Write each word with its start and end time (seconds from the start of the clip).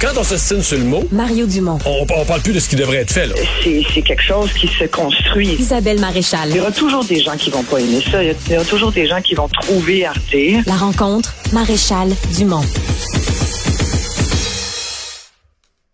Quand 0.00 0.16
on 0.16 0.24
se 0.24 0.36
signe 0.38 0.62
sur 0.62 0.78
le 0.78 0.84
mot, 0.84 1.06
Mario 1.12 1.46
Dumont. 1.46 1.78
on, 1.84 2.06
on 2.16 2.24
parle 2.24 2.40
plus 2.40 2.52
de 2.54 2.58
ce 2.60 2.68
qui 2.68 2.76
devrait 2.76 2.98
être 2.98 3.12
fait. 3.12 3.26
Là. 3.26 3.34
c'est 3.62 3.82
c'est 3.92 4.00
quelque 4.02 4.22
chose 4.22 4.50
qui 4.54 4.66
se 4.66 4.84
construit. 4.84 5.48
Isabelle 5.58 6.00
Maréchal. 6.00 6.48
Il 6.50 6.56
y 6.56 6.60
aura 6.60 6.70
toujours 6.72 7.04
des 7.04 7.20
gens 7.22 7.36
qui 7.36 7.50
vont 7.50 7.62
pas 7.62 7.78
aimer 7.78 8.02
ça. 8.10 8.22
Il 8.22 8.28
y 8.28 8.30
a- 8.30 8.34
il 8.46 8.52
y 8.52 8.56
aura 8.56 8.64
toujours 8.64 8.92
des 8.92 9.06
gens 9.06 9.20
qui 9.20 9.34
vont 9.34 9.48
trouver 9.48 10.06
à 10.06 10.12
redire. 10.12 10.62
La 10.66 10.76
rencontre, 10.76 11.34
Maréchal 11.52 12.10
Dumont. 12.36 12.64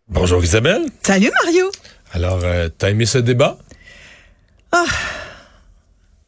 Bonjour 0.08 0.42
Isabelle. 0.44 0.82
Salut 1.02 1.30
Mario. 1.44 1.70
Alors, 2.12 2.38
euh, 2.44 2.68
t'as 2.78 2.90
aimé 2.90 3.06
ce 3.06 3.18
débat? 3.18 3.58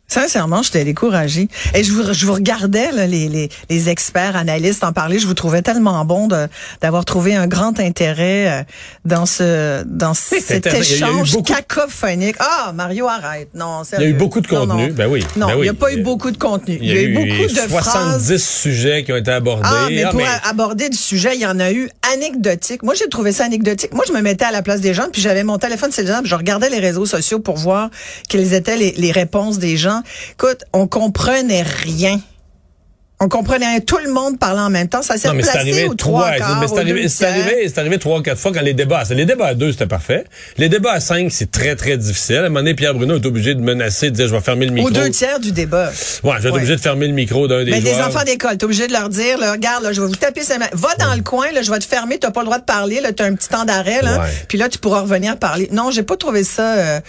Sincèrement, 0.09 0.63
j'étais 0.63 0.85
découragée. 0.85 1.49
Et 1.75 1.85
je 1.85 1.93
vous, 1.93 2.13
je 2.15 2.25
vous 2.27 2.33
regardais, 2.33 2.91
là, 2.93 3.07
les, 3.07 3.29
les, 3.29 3.51
les 3.69 3.89
experts, 3.91 4.37
analystes 4.37 4.83
en 4.83 4.93
parler. 4.95 5.19
Je 5.19 5.27
vous 5.27 5.35
trouvais 5.35 5.61
tellement 5.61 6.03
bon 6.07 6.29
de- 6.29 6.47
d'avoir 6.81 7.05
trouvé 7.05 7.35
un 7.37 7.47
grand 7.47 7.79
intérêt 7.79 8.49
euh, 8.51 8.63
dans 9.05 9.27
ce 9.27 9.83
dans 9.85 10.15
cet. 10.15 10.49
Il 10.51 10.65
y 10.65 10.69
a 10.75 10.79
eu 10.79 10.81
échange 10.81 11.33
beaucoup- 11.33 11.53
cacophonique. 11.53 12.37
Ah, 12.39 12.73
Mario, 12.75 13.07
arrête. 13.07 13.51
Non, 13.55 13.83
Il 13.99 14.01
y 14.03 14.05
a 14.05 14.09
eu 14.09 14.15
beaucoup 14.15 14.41
de 14.41 14.47
contenu. 14.47 14.89
non. 14.89 14.95
Ben 14.95 15.09
oui. 15.11 15.25
Non, 15.37 15.49
ben 15.49 15.57
il 15.59 15.63
n'y 15.63 15.69
a 15.69 15.75
pas 15.75 15.93
eu 15.93 16.03
beaucoup 16.03 16.31
de 16.31 16.39
contenu. 16.39 16.79
Il 16.81 16.89
y 16.89 16.93
a, 16.97 17.03
eu, 17.03 17.13
beaucoup 17.15 17.53
de 17.53 17.59
70 17.69 17.75
phrases. 17.75 18.37
sujets 18.43 19.05
qui 19.05 19.13
ont 19.13 19.17
été 19.17 19.31
abordés. 19.31 19.63
Ah, 19.71 19.87
mais 19.91 20.05
Ah, 20.05 20.11
pour 20.11 20.21
mais- 20.21 20.27
a- 20.27 20.49
aborder 20.49 20.89
du 20.89 20.97
sujet, 20.97 21.33
il 21.35 21.41
y 21.43 21.47
en 21.47 21.61
a 21.61 21.71
eu 21.71 21.91
anecdotique. 22.15 22.83
Moi, 22.83 22.95
j'ai 22.95 23.09
trouvé 23.09 23.33
ça 23.33 23.45
anecdotique. 23.45 23.93
Moi, 23.93 24.05
je 24.09 24.13
me 24.15 24.23
mettais 24.23 24.47
à 24.47 24.53
la 24.53 24.63
place 24.63 24.81
des 24.81 24.95
gens, 24.95 25.09
puis 25.13 25.21
j'avais 25.21 25.45
mon 25.45 25.59
téléphone 25.59 25.93
cellulaire, 25.93 26.21
puis 26.23 26.31
je 26.31 26.35
regardais 26.35 26.71
les 26.71 26.79
réseaux 26.79 27.05
sociaux 27.07 27.41
pour 27.41 27.57
voir 27.59 27.91
quelles 28.29 28.55
étaient 28.55 28.77
les, 28.79 28.93
les 28.93 29.13
réponses 29.13 29.59
des 29.59 29.77
gens. 29.77 29.98
Écoute, 30.33 30.65
on 30.73 30.87
comprenait 30.87 31.63
rien. 31.63 32.21
On 33.21 33.29
comprenait 33.29 33.67
rien. 33.67 33.81
Tout 33.81 33.99
le 33.99 34.13
monde 34.13 34.39
parlait 34.39 34.61
en 34.61 34.71
même 34.71 34.89
temps. 34.89 35.03
Ça 35.03 35.17
s'est 35.17 35.29
placé 35.29 35.59
arrivé 35.59 35.87
aux 35.87 35.95
trois 35.95 36.31
quarts, 36.37 36.65
c'est 36.69 36.79
arrivé, 36.79 37.03
deux 37.03 37.09
c'est 37.09 37.27
arrivé, 37.27 37.65
c'est 37.67 37.79
arrivé 37.79 37.99
trois, 37.99 38.23
quatre 38.23 38.39
fois 38.39 38.53
quand 38.55 38.61
les 38.61 38.75
débats, 38.75 39.03
les 39.11 39.25
débats 39.25 39.49
à 39.49 39.55
deux, 39.55 39.73
c'était 39.73 39.89
parfait. 39.89 40.23
Les 40.57 40.69
débats 40.69 40.93
à 40.93 41.01
cinq, 41.01 41.33
c'est 41.33 41.51
très, 41.51 41.75
très 41.75 41.97
difficile. 41.97 42.37
À 42.37 42.41
un 42.41 42.43
moment 42.45 42.61
donné, 42.61 42.75
Pierre 42.75 42.95
Bruno 42.95 43.17
est 43.17 43.27
obligé 43.27 43.57
de 43.57 43.61
menacer, 43.61 44.11
de 44.13 44.15
dire, 44.15 44.29
je 44.29 44.35
vais 44.37 44.41
fermer 44.41 44.67
le 44.67 44.73
micro. 44.73 44.89
Aux 44.89 44.93
deux 44.93 45.11
tiers 45.11 45.41
du 45.41 45.51
débat. 45.51 45.89
Ouais, 46.23 46.35
je 46.37 46.43
vais 46.43 46.49
être 46.49 46.53
Ouais. 46.53 46.59
obligé 46.59 46.77
de 46.77 46.81
fermer 46.81 47.09
le 47.09 47.13
micro 47.13 47.49
d'un 47.49 47.65
des 47.65 47.73
Mais 47.73 47.81
des 47.81 47.97
enfants 47.97 48.23
d'école, 48.23 48.57
t'es 48.57 48.65
obligé 48.65 48.87
de 48.87 48.93
leur 48.93 49.09
dire, 49.09 49.37
là, 49.37 49.51
regarde, 49.51 49.83
là, 49.83 49.93
je 49.93 50.01
vais 50.01 50.07
vous 50.07 50.15
taper 50.15 50.43
main. 50.57 50.69
Va 50.75 50.95
dans 51.01 51.17
le 51.17 51.23
coin, 51.23 51.51
là, 51.51 51.63
je 51.63 51.73
vais 51.73 51.79
te 51.81 51.87
fermer, 51.87 52.19
t'as 52.21 52.31
pas 52.31 52.43
le 52.43 52.47
droit 52.47 52.59
de 52.61 52.65
parler, 52.65 53.01
là, 53.01 53.11
t'as 53.13 53.25
un 53.25 53.35
petit 53.35 53.49
temps 53.49 53.65
d'arrêt, 53.65 54.01
là. 54.01 54.27
Puis 54.47 54.59
là, 54.59 54.69
tu 54.69 54.79
pourras 54.79 55.01
revenir 55.01 55.37
parler. 55.39 55.69
Non, 55.73 55.91
j'ai 55.91 56.05
pas 56.05 56.17
trouvé 56.17 56.45
ça 56.45 56.75
euh, 56.75 57.01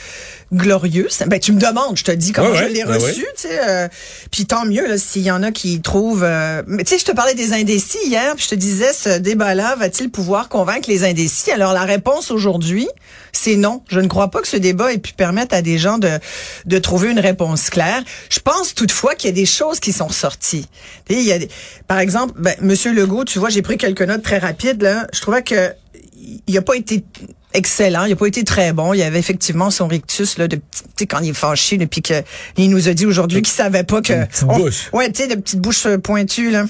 glorieux. 0.52 1.08
C'est- 1.10 1.28
Ben, 1.28 1.40
tu 1.40 1.52
me 1.52 1.60
demandes, 1.60 1.98
je 1.98 2.04
te 2.04 2.12
dis 2.12 2.32
comment 2.32 2.50
Ouais, 2.52 2.58
je 2.70 2.74
l'ai 2.74 2.84
ouais, 2.84 2.96
reçu, 2.98 3.22
tu 3.36 3.48
sais. 3.48 3.60
euh, 3.68 3.88
puis 4.32 4.46
tant 4.46 4.66
mieux, 4.66 4.98
s'il 4.98 5.22
y 5.22 5.32
en 5.32 5.44
a 5.44 5.52
qui 5.52 5.82
trouvent. 5.82 6.24
euh, 6.24 6.64
mais 6.68 6.84
tu 6.84 6.94
sais, 6.94 7.00
je 7.00 7.06
te 7.06 7.12
parlais 7.12 7.36
des 7.36 7.54
indécis 7.54 7.98
hier, 8.06 8.36
puis 8.36 8.46
je 8.46 8.50
te 8.50 8.56
disais, 8.56 8.92
ce 8.94 9.18
débat-là 9.20 9.76
va-t-il 9.76 10.10
pouvoir 10.10 10.50
convaincre 10.50 10.90
les 10.90 11.04
indécis? 11.04 11.52
Alors 11.52 11.74
la 11.74 11.84
réponse 11.84 12.32
aujourd'hui, 12.32 12.88
c'est 13.32 13.56
non. 13.56 13.84
Je 13.90 14.00
ne 14.00 14.08
crois 14.08 14.30
pas 14.32 14.42
que 14.42 14.48
ce 14.48 14.58
débat 14.58 14.92
ait 14.94 14.98
pu 14.98 15.14
permettre 15.14 15.54
à 15.56 15.62
des 15.62 15.78
gens 15.78 15.98
de 15.98 16.10
de 16.66 16.80
trouver 16.80 17.12
une 17.12 17.20
réponse 17.20 17.70
claire. 17.70 18.04
Je 18.30 18.40
pense 18.40 18.74
toutefois 18.74 19.16
qu'il 19.16 19.30
y 19.30 19.34
a 19.34 19.36
des 19.36 19.46
choses 19.46 19.80
qui 19.80 19.94
sont 19.94 20.08
ressorties. 20.08 20.68
Il 21.10 21.22
y 21.22 21.32
a 21.32 21.40
des- 21.40 21.50
par 21.88 22.00
exemple, 22.00 22.34
ben, 22.38 22.56
Monsieur 22.62 22.92
Legault, 22.94 23.26
tu 23.26 23.40
vois, 23.40 23.50
j'ai 23.50 23.62
pris 23.62 23.78
quelques 23.78 24.02
notes 24.02 24.24
très 24.24 24.40
rapides 24.40 24.82
là. 24.82 25.06
Je 25.14 25.22
trouvais 25.22 25.44
que 25.44 25.74
il 26.48 26.58
a 26.58 26.62
pas 26.62 26.76
été 26.76 27.04
excellent, 27.54 28.06
il 28.06 28.14
a 28.14 28.16
pas 28.16 28.28
été 28.28 28.44
très 28.44 28.74
bon. 28.74 28.94
Il 28.94 28.98
y 29.00 29.04
avait 29.04 29.20
effectivement 29.20 29.70
son 29.72 29.88
rictus 29.88 30.38
là 30.38 30.48
de 30.48 30.56
petit- 30.58 30.84
tu 30.84 30.90
sais 31.00 31.06
quand 31.08 31.20
il 31.20 31.30
est 31.30 31.34
fâché 31.34 31.78
depuis 31.78 32.02
que 32.02 32.14
il 32.58 32.70
nous 32.70 32.88
a 32.88 32.94
dit 32.94 33.06
aujourd'hui 33.06 33.42
qu'il 33.42 33.54
savait 33.54 33.84
pas 33.84 34.02
que 34.02 34.14
Une 34.14 34.28
petite 34.28 34.44
on- 34.48 34.58
bouche. 34.58 34.90
Ouais, 34.94 35.12
tu 35.12 35.24
sais 35.24 35.28
de 35.28 35.36
petites 35.36 35.60
bouches 35.60 35.88
pointues 36.04 36.52
là. 36.52 36.66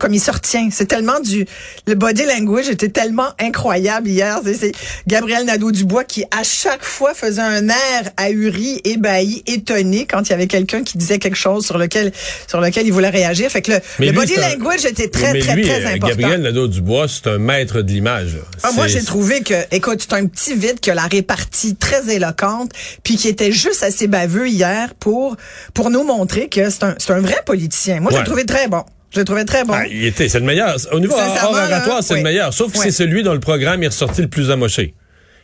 Comme 0.00 0.14
il 0.14 0.20
se 0.20 0.30
retient. 0.30 0.70
C'est 0.72 0.86
tellement 0.86 1.20
du, 1.20 1.44
le 1.86 1.94
body 1.94 2.24
language 2.24 2.70
était 2.70 2.88
tellement 2.88 3.28
incroyable 3.38 4.08
hier. 4.08 4.40
C'est, 4.44 4.72
Gabriel 5.06 5.44
Nadeau-Dubois 5.44 6.04
qui, 6.04 6.24
à 6.30 6.42
chaque 6.42 6.82
fois, 6.82 7.12
faisait 7.12 7.42
un 7.42 7.68
air 7.68 8.10
ahuri, 8.16 8.80
ébahi, 8.84 9.42
étonné 9.46 10.06
quand 10.06 10.22
il 10.22 10.30
y 10.30 10.32
avait 10.32 10.46
quelqu'un 10.46 10.82
qui 10.84 10.96
disait 10.96 11.18
quelque 11.18 11.36
chose 11.36 11.66
sur 11.66 11.76
lequel, 11.76 12.12
sur 12.46 12.62
lequel 12.62 12.86
il 12.86 12.92
voulait 12.94 13.10
réagir. 13.10 13.50
Fait 13.50 13.60
que 13.60 13.72
le, 13.72 13.78
le 13.98 14.06
lui, 14.06 14.12
body 14.12 14.36
un- 14.38 14.48
language 14.48 14.86
était 14.86 15.08
très, 15.08 15.34
mais 15.34 15.40
très, 15.40 15.54
lui, 15.54 15.64
très 15.64 15.84
euh, 15.84 15.88
important. 15.88 16.08
Gabriel 16.16 16.40
Nadeau-Dubois, 16.40 17.06
c'est 17.08 17.26
un 17.28 17.38
maître 17.38 17.82
de 17.82 17.92
l'image. 17.92 18.38
Ah, 18.62 18.72
moi, 18.72 18.86
j'ai 18.86 19.02
trouvé 19.02 19.42
que, 19.42 19.54
écoute, 19.70 20.00
c'est 20.08 20.14
un 20.16 20.24
petit 20.26 20.54
vide 20.54 20.80
que 20.80 20.90
la 20.92 21.02
répartie 21.02 21.76
très 21.76 22.08
éloquente, 22.14 22.72
puis 23.04 23.16
qui 23.16 23.28
était 23.28 23.52
juste 23.52 23.82
assez 23.82 24.06
baveux 24.06 24.48
hier 24.48 24.94
pour 24.94 25.36
pour 25.74 25.90
nous 25.90 26.04
montrer 26.04 26.48
que 26.48 26.70
c'est 26.70 26.84
un, 26.84 26.94
c'est 26.96 27.12
un 27.12 27.20
vrai 27.20 27.36
politicien. 27.44 28.00
Moi, 28.00 28.12
Ouais. 28.12 28.18
l'ai 28.20 28.24
trouvé 28.24 28.46
très 28.46 28.66
bon. 28.66 28.82
Je 29.10 29.18
l'ai 29.20 29.24
trouvé 29.24 29.44
très 29.44 29.64
bon. 29.64 29.72
Ah, 29.74 29.86
il 29.86 30.04
était, 30.04 30.28
c'est 30.28 30.38
le 30.40 30.44
meilleur. 30.46 30.76
Au 30.92 31.00
niveau 31.00 31.14
oratoire, 31.14 32.02
c'est 32.02 32.14
oui. 32.14 32.20
le 32.20 32.24
meilleur. 32.24 32.52
Sauf 32.52 32.72
que 32.72 32.78
Oui. 32.78 32.84
c'est 32.84 32.90
celui 32.90 33.22
dont 33.22 33.32
le 33.32 33.40
programme 33.40 33.82
est 33.82 33.86
ressorti 33.88 34.20
le 34.22 34.28
plus 34.28 34.50
amoché. 34.50 34.94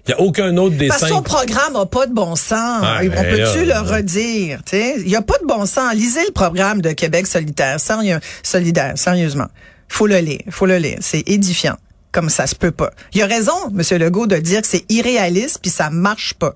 Il 0.07 0.11
n'y 0.11 0.15
a 0.15 0.21
aucun 0.21 0.55
autre 0.59 0.77
des 0.77 0.89
Parce 0.89 1.01
que 1.01 1.09
cinq. 1.09 1.15
son 1.15 1.23
programme 1.23 1.77
a 1.77 1.87
pas 1.87 2.07
de 2.07 2.13
bon 2.13 2.37
sens. 2.37 2.51
Ah, 2.83 2.99
On 3.03 3.07
ben 3.07 3.25
peut-tu 3.25 3.65
le 3.65 3.73
redire? 3.79 4.59
tu 4.67 4.77
sais? 4.77 4.95
Il 4.99 5.09
y 5.09 5.17
a 5.17 5.23
pas 5.23 5.39
de 5.41 5.47
bon 5.47 5.65
sens. 5.65 5.95
Lisez 5.95 6.21
le 6.27 6.33
programme 6.33 6.83
de 6.83 6.91
Québec 6.93 7.27
solidaire. 7.27 7.81
Sérieux, 7.81 8.19
solidaire, 8.43 8.93
sérieusement. 8.97 9.47
Faut 9.89 10.07
le 10.07 10.19
lire. 10.19 10.41
Faut 10.51 10.67
le 10.67 10.77
lire. 10.77 10.99
C'est 11.01 11.23
édifiant. 11.27 11.77
Comme 12.15 12.31
ça 12.31 12.47
se 12.47 12.55
peut 12.55 12.71
pas. 12.71 12.93
Il 13.13 13.21
a 13.23 13.27
raison, 13.27 13.53
M. 13.77 13.99
Legault, 13.99 14.29
de 14.29 14.37
dire 14.37 14.63
que 14.63 14.69
c'est 14.69 14.85
irréaliste 14.89 15.59
puis 15.61 15.71
ça 15.71 15.91
marche 15.91 16.35
pas. 16.35 16.55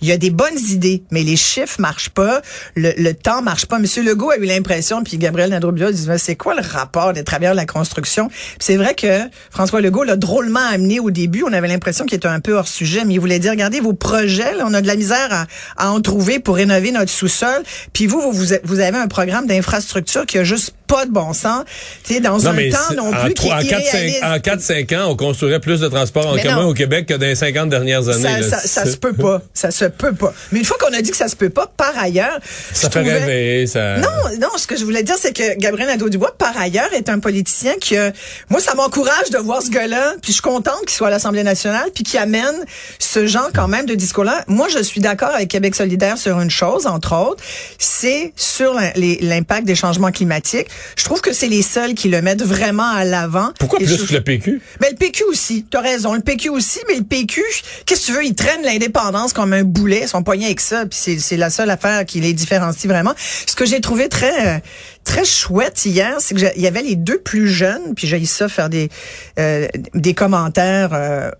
Il 0.00 0.08
y 0.08 0.12
a 0.12 0.16
des 0.16 0.30
bonnes 0.30 0.58
idées, 0.68 1.04
mais 1.12 1.22
les 1.22 1.36
chiffres 1.36 1.80
marchent 1.80 2.08
pas, 2.08 2.42
le, 2.74 2.92
le 2.96 3.14
temps 3.14 3.40
marche 3.40 3.66
pas. 3.66 3.76
M. 3.76 3.86
Legault 4.04 4.30
a 4.30 4.36
eu 4.36 4.44
l'impression, 4.44 5.04
puis 5.04 5.16
Gabriel 5.16 5.50
Nadeau-Dubois 5.50 5.92
dit, 5.92 6.08
c'est 6.18 6.34
quoi 6.34 6.54
le 6.54 6.62
rapport 6.66 7.12
des 7.12 7.22
travailleurs 7.22 7.54
de 7.54 7.60
la 7.60 7.66
construction? 7.66 8.28
C'est 8.58 8.76
vrai 8.76 8.94
que 8.94 9.20
François 9.50 9.80
Legault 9.80 10.02
l'a 10.02 10.16
drôlement 10.16 10.66
amené 10.66 10.98
au 10.98 11.12
début. 11.12 11.44
On 11.46 11.52
avait 11.52 11.68
l'impression 11.68 12.04
qu'il 12.04 12.16
était 12.16 12.26
un 12.26 12.40
peu 12.40 12.54
hors 12.54 12.66
sujet, 12.66 13.04
mais 13.04 13.14
il 13.14 13.20
voulait 13.20 13.38
dire, 13.38 13.52
regardez 13.52 13.80
vos 13.80 13.92
projets, 13.92 14.54
là, 14.54 14.64
on 14.66 14.74
a 14.74 14.80
de 14.80 14.88
la 14.88 14.96
misère 14.96 15.28
à, 15.30 15.46
à 15.76 15.90
en 15.90 16.00
trouver 16.00 16.40
pour 16.40 16.56
rénover 16.56 16.90
notre 16.90 17.12
sous-sol. 17.12 17.62
Puis 17.92 18.06
vous, 18.06 18.32
vous, 18.32 18.46
vous 18.64 18.80
avez 18.80 18.98
un 18.98 19.08
programme 19.08 19.46
d'infrastructure 19.46 20.26
qui 20.26 20.38
a 20.38 20.44
juste 20.44 20.74
pas 20.86 21.06
de 21.06 21.10
bon 21.10 21.32
sens. 21.32 21.64
Tu 22.04 22.14
sais, 22.14 22.20
dans 22.20 22.38
Non, 22.38 22.46
un 22.48 22.52
mais 22.52 22.70
temps 22.70 22.78
non 22.96 23.10
plus 23.10 23.18
en 23.50 23.58
4-5 23.58 23.64
irréaliste. 23.64 24.22
en 24.24 24.36
4-5 24.38 24.96
ans, 24.96 25.10
on 25.10 25.16
construirait 25.16 25.60
plus 25.60 25.80
de 25.80 25.88
transports 25.88 26.26
en 26.28 26.34
Mais 26.34 26.42
commun 26.42 26.62
non. 26.62 26.68
au 26.68 26.74
Québec 26.74 27.06
que 27.06 27.14
dans 27.14 27.26
les 27.26 27.34
50 27.34 27.68
dernières 27.68 28.08
années. 28.08 28.22
Ça, 28.22 28.40
là. 28.40 28.48
ça, 28.48 28.58
ça 28.60 28.86
se 28.86 28.96
peut 28.96 29.12
pas. 29.12 29.42
Ça 29.54 29.70
se 29.70 29.84
peut 29.86 30.12
pas. 30.14 30.32
Mais 30.52 30.60
une 30.60 30.64
fois 30.64 30.76
qu'on 30.80 30.92
a 30.92 31.00
dit 31.02 31.10
que 31.10 31.16
ça 31.16 31.28
se 31.28 31.36
peut 31.36 31.50
pas, 31.50 31.66
par 31.76 31.96
ailleurs, 31.98 32.38
Ça 32.72 32.90
fait 32.90 33.00
trouvais- 33.00 33.18
rêver, 33.24 33.66
ça. 33.66 33.96
Non, 33.98 34.08
non, 34.40 34.48
ce 34.56 34.66
que 34.66 34.76
je 34.76 34.84
voulais 34.84 35.02
dire, 35.02 35.16
c'est 35.18 35.32
que 35.36 35.56
Gabriel 35.58 35.88
Nadeau-Dubois, 35.88 36.34
par 36.38 36.56
ailleurs, 36.58 36.92
est 36.94 37.08
un 37.08 37.18
politicien 37.18 37.74
qui, 37.80 37.96
a- 37.96 38.12
moi, 38.50 38.60
ça 38.60 38.74
m'encourage 38.74 39.30
de 39.32 39.38
voir 39.38 39.62
ce 39.62 39.70
gars-là, 39.70 40.14
puis 40.22 40.28
je 40.28 40.34
suis 40.34 40.42
contente 40.42 40.80
qu'il 40.86 40.90
soit 40.96 41.08
à 41.08 41.10
l'Assemblée 41.10 41.42
nationale, 41.42 41.90
puis 41.94 42.04
qui 42.04 42.18
amène 42.18 42.54
ce 42.98 43.26
genre 43.26 43.48
quand 43.54 43.68
même 43.68 43.86
de 43.86 43.94
discours-là. 43.94 44.44
Moi, 44.46 44.68
je 44.68 44.82
suis 44.82 45.00
d'accord 45.00 45.30
avec 45.34 45.48
Québec 45.48 45.74
solidaire 45.74 46.18
sur 46.18 46.40
une 46.40 46.50
chose, 46.50 46.86
entre 46.86 47.14
autres, 47.16 47.42
c'est 47.78 48.32
sur 48.36 48.74
l'impact 48.96 49.64
des 49.66 49.74
changements 49.74 50.10
climatiques. 50.12 50.68
Je 50.96 51.04
trouve 51.04 51.20
que 51.20 51.32
c'est 51.32 51.48
les 51.48 51.62
seuls 51.62 51.94
qui 51.94 52.08
le 52.08 52.22
mettent 52.22 52.42
vraiment 52.44 52.88
à 52.90 53.04
l'avant. 53.04 53.50
Pourquoi 53.58 53.78
plus 53.78 53.86
je- 53.88 54.04
que 54.06 54.12
le 54.14 54.20
PQ? 54.22 54.60
ben, 54.80 54.88
le 54.90 54.96
PQ 54.96 55.24
aussi, 55.24 55.64
t'as 55.70 55.80
raison, 55.80 56.14
le 56.14 56.20
PQ 56.20 56.48
aussi, 56.50 56.80
mais 56.88 56.96
le 56.96 57.04
PQ, 57.04 57.42
qu'est-ce 57.84 58.00
que 58.02 58.06
tu 58.06 58.12
veux, 58.12 58.24
il 58.24 58.34
traîne 58.34 58.62
l'indépendance 58.62 59.32
comme 59.32 59.52
un 59.52 59.62
boulet, 59.64 60.06
son 60.06 60.22
poignet 60.22 60.46
avec 60.46 60.60
ça, 60.60 60.86
puis 60.86 60.98
c'est, 61.00 61.18
c'est 61.18 61.36
la 61.36 61.50
seule 61.50 61.70
affaire 61.70 62.04
qui 62.06 62.20
les 62.20 62.32
différencie 62.32 62.86
vraiment. 62.90 63.14
Ce 63.46 63.54
que 63.54 63.64
j'ai 63.66 63.80
trouvé 63.80 64.08
très 64.08 64.56
euh, 64.56 64.58
très 65.06 65.24
chouette 65.24 65.86
hier, 65.86 66.16
c'est 66.18 66.34
que 66.34 66.40
j'ai- 66.40 66.52
il 66.56 66.62
y 66.62 66.66
avait 66.66 66.82
les 66.82 66.96
deux 66.96 67.18
plus 67.18 67.48
jeunes, 67.48 67.94
puis 67.94 68.06
j'ai 68.06 68.22
ça 68.26 68.48
faire 68.48 68.68
des 68.68 68.90
euh, 69.38 69.66
des 69.94 70.12
commentaires 70.12 70.90
euh, 70.92 71.30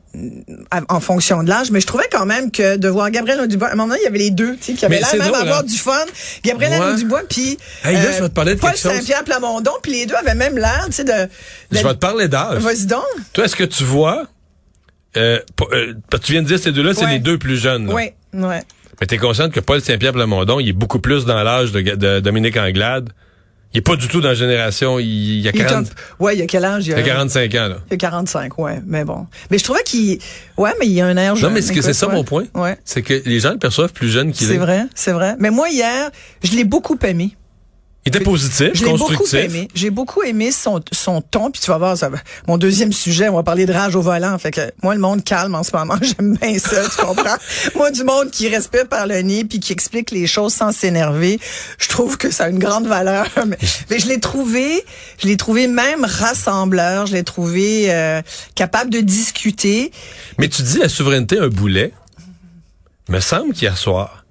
en 0.88 1.00
fonction 1.00 1.42
de 1.42 1.48
l'âge, 1.50 1.70
mais 1.70 1.80
je 1.80 1.86
trouvais 1.86 2.08
quand 2.10 2.24
même 2.24 2.50
que 2.50 2.76
de 2.76 2.88
voir 2.88 3.10
Gabriel 3.10 3.46
Dubois, 3.48 3.68
à 3.68 3.72
un 3.72 3.74
moment 3.74 3.88
donné, 3.88 4.00
il 4.02 4.04
y 4.04 4.08
avait 4.08 4.18
les 4.18 4.30
deux, 4.30 4.56
tu 4.56 4.62
sais, 4.62 4.72
qui 4.74 4.84
avaient 4.86 4.98
l'air 5.00 5.14
même 5.18 5.34
avoir 5.34 5.58
hein? 5.58 5.62
du 5.64 5.76
fun. 5.76 5.92
Gabriel 6.42 6.80
Ouais. 6.80 6.94
Dubois, 6.96 7.22
puis 7.28 7.58
Hey, 7.84 7.94
là, 7.96 8.12
je 8.12 8.22
vais 8.22 8.28
te 8.28 8.34
parler 8.34 8.54
de 8.54 8.60
Paul. 8.60 8.74
Saint-Pierre 8.76 9.24
Plamondon, 9.24 9.72
puis 9.82 9.92
les 9.92 10.06
deux 10.06 10.14
avaient 10.14 10.34
même 10.34 10.56
l'air, 10.56 10.84
tu 10.86 10.92
sais, 10.92 11.04
de, 11.04 11.10
de- 11.12 11.28
Je 11.72 11.82
vais 11.82 11.92
te 11.94 11.98
parler 11.98 12.28
d'âge. 12.28 12.62
Vas-y 12.62 12.86
donc. 12.86 13.02
Toi, 13.34 13.44
est-ce 13.44 13.56
que 13.56 13.64
tu 13.64 13.84
vois... 13.84 14.26
Euh, 15.16 15.40
euh, 15.72 15.94
tu 16.22 16.32
viens 16.32 16.42
de 16.42 16.46
dire 16.46 16.58
ces 16.58 16.72
deux-là, 16.72 16.92
c'est 16.94 17.06
les 17.06 17.18
deux 17.18 17.36
plus 17.38 17.56
jeunes. 17.56 17.86
là. 17.86 17.94
Oui, 17.94 18.10
ouais. 18.34 18.62
Mais 19.00 19.06
t'es 19.06 19.18
consciente 19.18 19.52
que 19.52 19.60
Paul 19.60 19.80
Saint-Pierre 19.82 20.12
Plamondon, 20.12 20.60
il 20.60 20.68
est 20.68 20.72
beaucoup 20.74 20.98
plus 21.00 21.24
dans 21.26 21.42
l'âge 21.42 21.72
de, 21.72 21.80
de 21.80 22.20
Dominique 22.20 22.56
Anglade. 22.56 23.10
Il 23.76 23.80
est 23.80 23.82
pas 23.82 23.96
du 23.96 24.08
tout 24.08 24.22
dans 24.22 24.28
la 24.28 24.34
génération. 24.34 24.98
Il, 24.98 25.04
il 25.40 25.46
a 25.46 25.50
Il 25.52 25.60
est 25.60 25.64
40, 25.66 25.86
un- 25.86 26.24
Ouais, 26.24 26.34
il 26.34 26.38
y 26.38 26.42
a 26.42 26.46
quel 26.46 26.64
âge? 26.64 26.86
Il 26.86 26.88
y 26.88 26.92
il 26.92 26.98
a 26.98 27.02
45 27.02 27.54
ans, 27.56 27.68
là. 27.68 27.76
Il 27.88 27.92
y 27.92 27.94
a 27.94 27.96
45, 27.98 28.58
ouais, 28.58 28.80
mais 28.86 29.04
bon. 29.04 29.26
Mais 29.50 29.58
je 29.58 29.64
trouvais 29.64 29.82
qu'il... 29.84 30.18
Ouais, 30.56 30.70
mais 30.80 30.86
il 30.86 30.92
y 30.92 31.02
a 31.02 31.06
un 31.06 31.16
air 31.18 31.34
Non, 31.34 31.40
jeune. 31.40 31.52
mais 31.52 31.60
c'est 31.60 31.74
que 31.74 31.82
c'est 31.82 31.88
écoute, 31.90 31.98
ça 32.00 32.08
mon 32.08 32.24
point. 32.24 32.44
Ouais, 32.54 32.78
C'est 32.86 33.02
que 33.02 33.20
les 33.26 33.38
gens 33.38 33.50
le 33.52 33.58
perçoivent 33.58 33.92
plus 33.92 34.08
jeune 34.08 34.32
qu'il 34.32 34.46
est. 34.48 34.52
c'est 34.52 34.56
vrai, 34.58 34.84
c'est 34.94 35.12
vrai. 35.12 35.36
Mais 35.38 35.50
moi, 35.50 35.68
hier, 35.68 36.10
je 36.42 36.52
l'ai 36.56 36.64
beaucoup 36.64 36.98
aimé. 37.04 37.36
Il 38.06 38.10
était 38.10 38.20
positif, 38.20 38.70
Je 38.74 38.84
l'ai 38.84 38.92
beaucoup 38.92 39.16
constructif. 39.16 39.34
aimé. 39.56 39.68
J'ai 39.74 39.90
beaucoup 39.90 40.22
aimé 40.22 40.52
son, 40.52 40.80
son 40.92 41.20
ton. 41.20 41.50
Puis 41.50 41.60
tu 41.60 41.72
vas 41.72 41.78
voir, 41.78 41.96
ça, 41.98 42.08
mon 42.46 42.56
deuxième 42.56 42.92
sujet, 42.92 43.28
on 43.28 43.34
va 43.34 43.42
parler 43.42 43.66
de 43.66 43.72
rage 43.72 43.96
au 43.96 44.00
volant. 44.00 44.38
Fait 44.38 44.52
que 44.52 44.60
moi, 44.84 44.94
le 44.94 45.00
monde 45.00 45.24
calme 45.24 45.56
en 45.56 45.64
ce 45.64 45.76
moment, 45.76 45.96
j'aime 46.00 46.36
bien 46.40 46.56
ça, 46.56 46.88
tu 46.88 47.04
comprends? 47.04 47.36
moi, 47.74 47.90
du 47.90 48.04
monde 48.04 48.30
qui 48.30 48.48
respire 48.48 48.86
par 48.86 49.08
le 49.08 49.20
nez 49.22 49.44
puis 49.44 49.58
qui 49.58 49.72
explique 49.72 50.12
les 50.12 50.28
choses 50.28 50.54
sans 50.54 50.70
s'énerver, 50.70 51.40
je 51.78 51.88
trouve 51.88 52.16
que 52.16 52.30
ça 52.30 52.44
a 52.44 52.48
une 52.48 52.60
grande 52.60 52.86
valeur. 52.86 53.26
Mais, 53.46 53.58
mais 53.90 53.98
je 53.98 54.06
l'ai 54.08 54.20
trouvé, 54.20 54.84
je 55.20 55.26
l'ai 55.26 55.36
trouvé 55.36 55.66
même 55.66 56.04
rassembleur. 56.04 57.06
Je 57.06 57.12
l'ai 57.14 57.24
trouvé 57.24 57.92
euh, 57.92 58.22
capable 58.54 58.90
de 58.90 59.00
discuter. 59.00 59.90
Mais 60.38 60.48
tu 60.48 60.62
dis 60.62 60.78
la 60.78 60.88
souveraineté 60.88 61.38
un 61.38 61.48
boulet. 61.48 61.92
Me 63.08 63.20
semble 63.20 63.52
qu'hier 63.52 63.76
soir, 63.76 64.24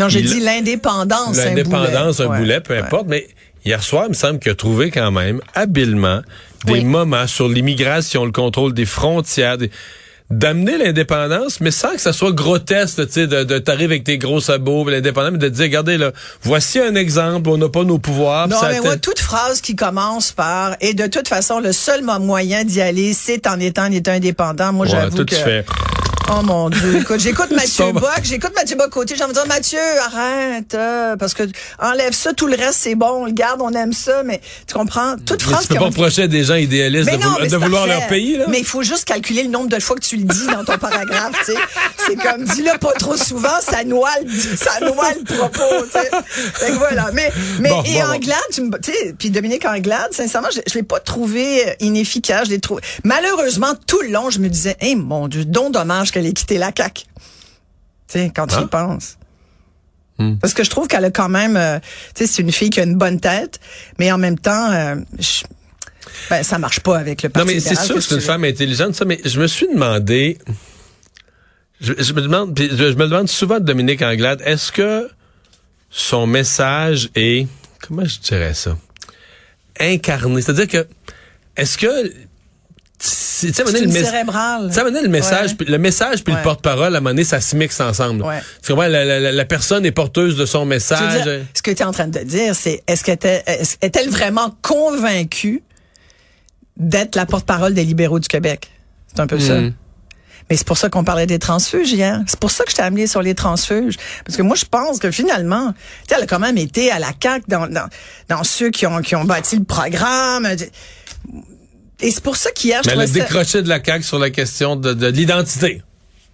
Non, 0.00 0.08
j'ai 0.08 0.22
dit 0.22 0.40
l'indépendance. 0.40 1.38
un 1.38 1.44
l'indépendance, 1.44 2.20
un 2.20 2.26
Ouais, 2.26 2.38
boulet, 2.38 2.60
peu 2.60 2.74
ouais. 2.74 2.80
importe, 2.80 3.06
mais 3.08 3.28
hier 3.64 3.82
soir, 3.82 4.04
il 4.06 4.10
me 4.10 4.14
semble 4.14 4.38
qu'il 4.40 4.50
a 4.50 4.54
trouvé 4.54 4.90
quand 4.90 5.10
même 5.12 5.40
habilement 5.54 6.20
des 6.64 6.72
Oui. 6.72 6.84
moments 6.84 7.26
sur 7.26 7.48
l'immigration, 7.48 8.24
le 8.24 8.32
contrôle 8.32 8.72
des 8.74 8.86
frontières, 8.86 9.58
des- 9.58 9.70
d'amener 10.30 10.78
l'indépendance, 10.78 11.60
mais 11.60 11.72
sans 11.72 11.90
que 11.90 12.00
ça 12.00 12.12
soit 12.12 12.30
grotesque, 12.30 13.04
tu 13.08 13.12
sais, 13.14 13.26
de, 13.26 13.42
de 13.42 13.58
t'arriver 13.58 13.94
avec 13.94 14.04
tes 14.04 14.16
gros 14.16 14.40
sabots, 14.40 14.88
l'indépendance, 14.88 15.32
mais 15.32 15.38
de 15.38 15.48
dire, 15.48 15.64
regardez 15.64 15.98
là, 15.98 16.12
voici 16.42 16.78
un 16.78 16.94
exemple, 16.94 17.50
on 17.50 17.56
n'a 17.58 17.68
pas 17.68 17.82
nos 17.82 17.98
pouvoirs. 17.98 18.46
Non, 18.46 18.56
mais 18.68 18.80
moi, 18.80 18.96
toute 18.96 19.18
phrase 19.18 19.60
qui 19.60 19.74
commence 19.74 20.30
par 20.30 20.76
et 20.80 20.94
de 20.94 21.08
toute 21.08 21.26
façon, 21.26 21.58
le 21.58 21.72
seul 21.72 22.02
mo- 22.04 22.20
moyen 22.20 22.62
d'y 22.64 22.80
aller, 22.80 23.12
c'est 23.12 23.46
en 23.48 23.58
étant 23.58 23.86
en 23.86 23.90
étant 23.92 24.12
indépendant. 24.12 24.72
Moi, 24.72 24.86
Ouais, 24.86 24.92
j'avoue 24.92 25.24
que. 25.24 25.34
tu 25.34 25.42
fais. 25.42 25.64
Oh 26.32 26.42
mon 26.44 26.70
Dieu, 26.70 26.98
écoute, 27.00 27.18
j'écoute 27.18 27.50
Mathieu 27.56 27.92
Bock, 27.92 28.20
j'écoute 28.22 28.52
Mathieu 28.54 28.76
Bock 28.76 28.90
côté, 28.90 29.16
j'ai 29.16 29.24
envie 29.24 29.32
de 29.32 29.38
dire 29.38 29.48
Mathieu, 29.48 29.78
arrête, 30.04 30.74
euh, 30.74 31.16
parce 31.16 31.34
que 31.34 31.42
enlève 31.80 32.12
ça, 32.12 32.32
tout 32.32 32.46
le 32.46 32.54
reste 32.54 32.78
c'est 32.82 32.94
bon, 32.94 33.22
on 33.22 33.26
le 33.26 33.32
garde, 33.32 33.60
on 33.60 33.72
aime 33.72 33.92
ça, 33.92 34.22
mais 34.22 34.40
tu 34.66 34.74
comprends, 34.74 35.16
toute 35.26 35.44
Mais 35.44 35.52
phrase 35.52 35.62
tu 35.62 35.68
peux 35.68 35.74
pas 35.80 35.86
reprocher 35.86 36.28
des 36.28 36.44
gens 36.44 36.54
idéalistes 36.54 37.06
mais 37.10 37.16
de, 37.18 37.22
non, 37.24 37.30
vouloir- 37.30 37.86
mais 37.86 37.94
de 37.94 37.98
leur 37.98 38.06
pays, 38.06 38.36
là. 38.36 38.44
Mais 38.48 38.60
il 38.60 38.64
faut 38.64 38.82
juste 38.82 39.06
calculer 39.06 39.42
le 39.42 39.48
nombre 39.48 39.68
de 39.68 39.80
fois 39.80 39.96
que 39.96 40.04
tu 40.04 40.16
le 40.18 40.22
dis 40.24 40.46
dans 40.46 40.64
ton 40.64 40.78
paragraphe, 40.78 41.32
tu 41.44 41.52
sais. 41.52 41.58
C'est 42.06 42.16
comme, 42.16 42.44
dis-le 42.44 42.78
pas 42.78 42.92
trop 42.92 43.16
souvent, 43.16 43.60
ça 43.60 43.82
noie 43.82 44.10
le, 44.24 44.30
ça 44.56 44.78
noie 44.80 45.10
le 45.18 45.24
propos, 45.24 45.84
tu 45.92 45.98
sais. 45.98 46.10
Que 46.66 46.72
voilà. 46.78 47.10
Mais, 47.12 47.30
mais, 47.58 47.70
Bon, 47.70 47.82
et 47.84 47.94
bon. 47.94 48.02
Anglade, 48.14 48.38
tu 48.52 48.62
sais, 48.92 49.14
puis 49.18 49.30
Dominique 49.30 49.64
Anglade, 49.64 50.12
sincèrement, 50.12 50.48
je, 50.54 50.60
je 50.68 50.74
l'ai 50.74 50.82
pas 50.84 51.00
trouvé 51.00 51.68
euh, 51.68 51.72
inefficace, 51.80 52.46
je 52.46 52.50
l'ai 52.50 52.60
trouvé. 52.60 52.82
Malheureusement, 53.04 53.72
tout 53.86 54.00
le 54.02 54.08
long, 54.10 54.30
je 54.30 54.38
me 54.38 54.48
disais, 54.48 54.76
eh, 54.80 54.94
mon 54.94 55.26
Dieu, 55.28 55.44
don 55.44 55.70
dommage 55.70 56.12
qu'elle 56.20 56.30
ait 56.30 56.34
quitté 56.34 56.58
la 56.58 56.70
CAQ. 56.76 57.02
Tu 57.04 57.06
sais, 58.08 58.32
quand 58.34 58.46
tu 58.46 58.56
Ah. 58.58 58.62
y 58.62 58.66
penses. 58.66 59.16
Hmm. 60.18 60.36
Parce 60.38 60.52
que 60.52 60.62
je 60.64 60.70
trouve 60.70 60.86
qu'elle 60.86 61.04
a 61.04 61.10
quand 61.10 61.28
même, 61.30 61.56
euh, 61.56 61.78
tu 62.14 62.26
sais, 62.26 62.32
c'est 62.32 62.42
une 62.42 62.52
fille 62.52 62.68
qui 62.70 62.80
a 62.80 62.82
une 62.84 62.96
bonne 62.96 63.20
tête, 63.20 63.58
mais 63.98 64.12
en 64.12 64.18
même 64.18 64.38
temps, 64.38 64.70
euh, 64.70 64.96
je- 65.18 65.44
ben, 66.28 66.42
ça 66.42 66.58
marche 66.58 66.80
pas 66.80 66.98
avec 66.98 67.22
le 67.22 67.28
Non, 67.28 67.32
Parti 67.32 67.54
mais 67.54 67.60
c'est 67.60 67.74
sûr 67.76 68.02
c'est 68.02 68.14
une 68.16 68.20
femme 68.20 68.44
intelligente, 68.44 68.94
ça, 68.94 69.04
mais 69.06 69.18
je 69.24 69.40
me 69.40 69.46
suis 69.46 69.66
demandé, 69.72 70.36
je, 71.80 71.94
je 71.96 72.12
me 72.12 72.20
demande, 72.20 72.58
je, 72.58 72.66
je 72.76 72.84
me 72.96 73.08
demande 73.08 73.28
souvent 73.28 73.60
de 73.60 73.64
Dominique 73.64 74.02
Anglade, 74.02 74.42
est-ce 74.44 74.72
que 74.72 75.08
son 75.88 76.26
message 76.26 77.08
est, 77.14 77.46
comment 77.80 78.04
je 78.04 78.18
dirais 78.20 78.52
ça, 78.54 78.76
incarné? 79.78 80.42
C'est-à-dire 80.42 80.68
que, 80.68 80.86
est-ce 81.56 81.78
que, 81.78 82.12
tu 83.48 83.52
sais, 83.54 83.64
le 83.64 83.86
le 85.02 85.08
message, 85.08 85.50
Ouais. 85.50 85.54
puis- 85.56 85.66
le 85.66 85.78
message 85.78 86.24
puis 86.24 86.32
Ouais. 86.32 86.40
le 86.40 86.44
porte-parole, 86.44 86.94
à 86.94 86.98
un 86.98 87.00
moment 87.00 87.10
donné, 87.10 87.24
ça 87.24 87.40
se 87.40 87.56
mixe 87.56 87.80
ensemble. 87.80 88.22
Ouais. 88.22 88.40
Tu 88.62 88.72
comprends? 88.72 88.88
La, 88.88 89.04
la- 89.04 89.32
la- 89.32 89.44
personne 89.44 89.84
est 89.86 89.92
porteuse 89.92 90.36
de 90.36 90.46
son 90.46 90.64
message. 90.64 91.22
dire, 91.22 91.40
ce 91.54 91.62
que 91.62 91.70
tu 91.70 91.82
es 91.82 91.84
en 91.84 91.92
train 91.92 92.08
de 92.08 92.18
dire, 92.20 92.54
c'est 92.54 92.82
est-ce 92.86 93.10
est-ce- 93.10 93.76
est-elle 93.80 94.10
vraiment 94.10 94.54
convaincue 94.62 95.62
d'être 96.76 97.16
la 97.16 97.26
porte-parole 97.26 97.74
des 97.74 97.84
libéraux 97.84 98.18
du 98.20 98.28
Québec? 98.28 98.70
C'est 99.08 99.20
un 99.20 99.26
peu 99.26 99.38
ça. 99.40 99.60
Mm. 99.60 99.74
Mais 100.48 100.56
c'est 100.56 100.66
pour 100.66 100.78
ça 100.78 100.88
qu'on 100.88 101.04
parlait 101.04 101.26
des 101.26 101.38
transfuges 101.38 101.92
hier. 101.92 102.20
C'est 102.26 102.38
pour 102.40 102.50
ça 102.50 102.64
que 102.64 102.70
je 102.72 102.76
t'ai 102.76 102.82
amené 102.82 103.06
sur 103.06 103.22
les 103.22 103.36
transfuges. 103.36 103.94
Parce 104.24 104.36
que 104.36 104.42
moi, 104.42 104.56
je 104.56 104.64
pense 104.64 104.98
que 104.98 105.12
finalement, 105.12 105.72
tu 105.72 105.78
sais, 106.08 106.14
elle 106.16 106.24
a 106.24 106.26
quand 106.26 106.40
même 106.40 106.58
été 106.58 106.90
à 106.90 106.98
la 106.98 107.12
CAQ 107.22 107.44
dans, 107.46 107.68
dans, 107.68 107.88
dans 108.28 108.42
ceux 108.42 108.70
qui 108.70 108.84
ont, 108.86 109.00
qui 109.00 109.14
ont 109.14 109.24
bâti 109.24 109.56
le 109.58 109.64
programme. 109.64 110.48
Et 112.02 112.10
c'est 112.10 112.22
pour 112.22 112.36
ça 112.36 112.50
qu'hier, 112.52 112.80
je 112.82 112.88
Mais 112.88 112.94
elle 112.94 113.00
a 113.02 113.06
ça... 113.06 113.12
décroché 113.12 113.62
de 113.62 113.68
la 113.68 113.82
CAQ 113.84 114.02
sur 114.04 114.18
la 114.18 114.30
question 114.30 114.76
de, 114.76 114.92
de 114.94 115.06
l'identité. 115.08 115.82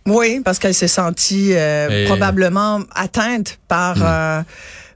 Oui, 0.06 0.40
parce 0.44 0.58
qu'elle 0.58 0.74
s'est 0.74 0.86
sentie 0.88 1.50
euh, 1.54 1.88
Et- 2.02 2.04
probablement 2.06 2.80
atteinte 2.94 3.58
par... 3.68 3.96
Hmm. 3.96 4.02
euh, 4.04 4.42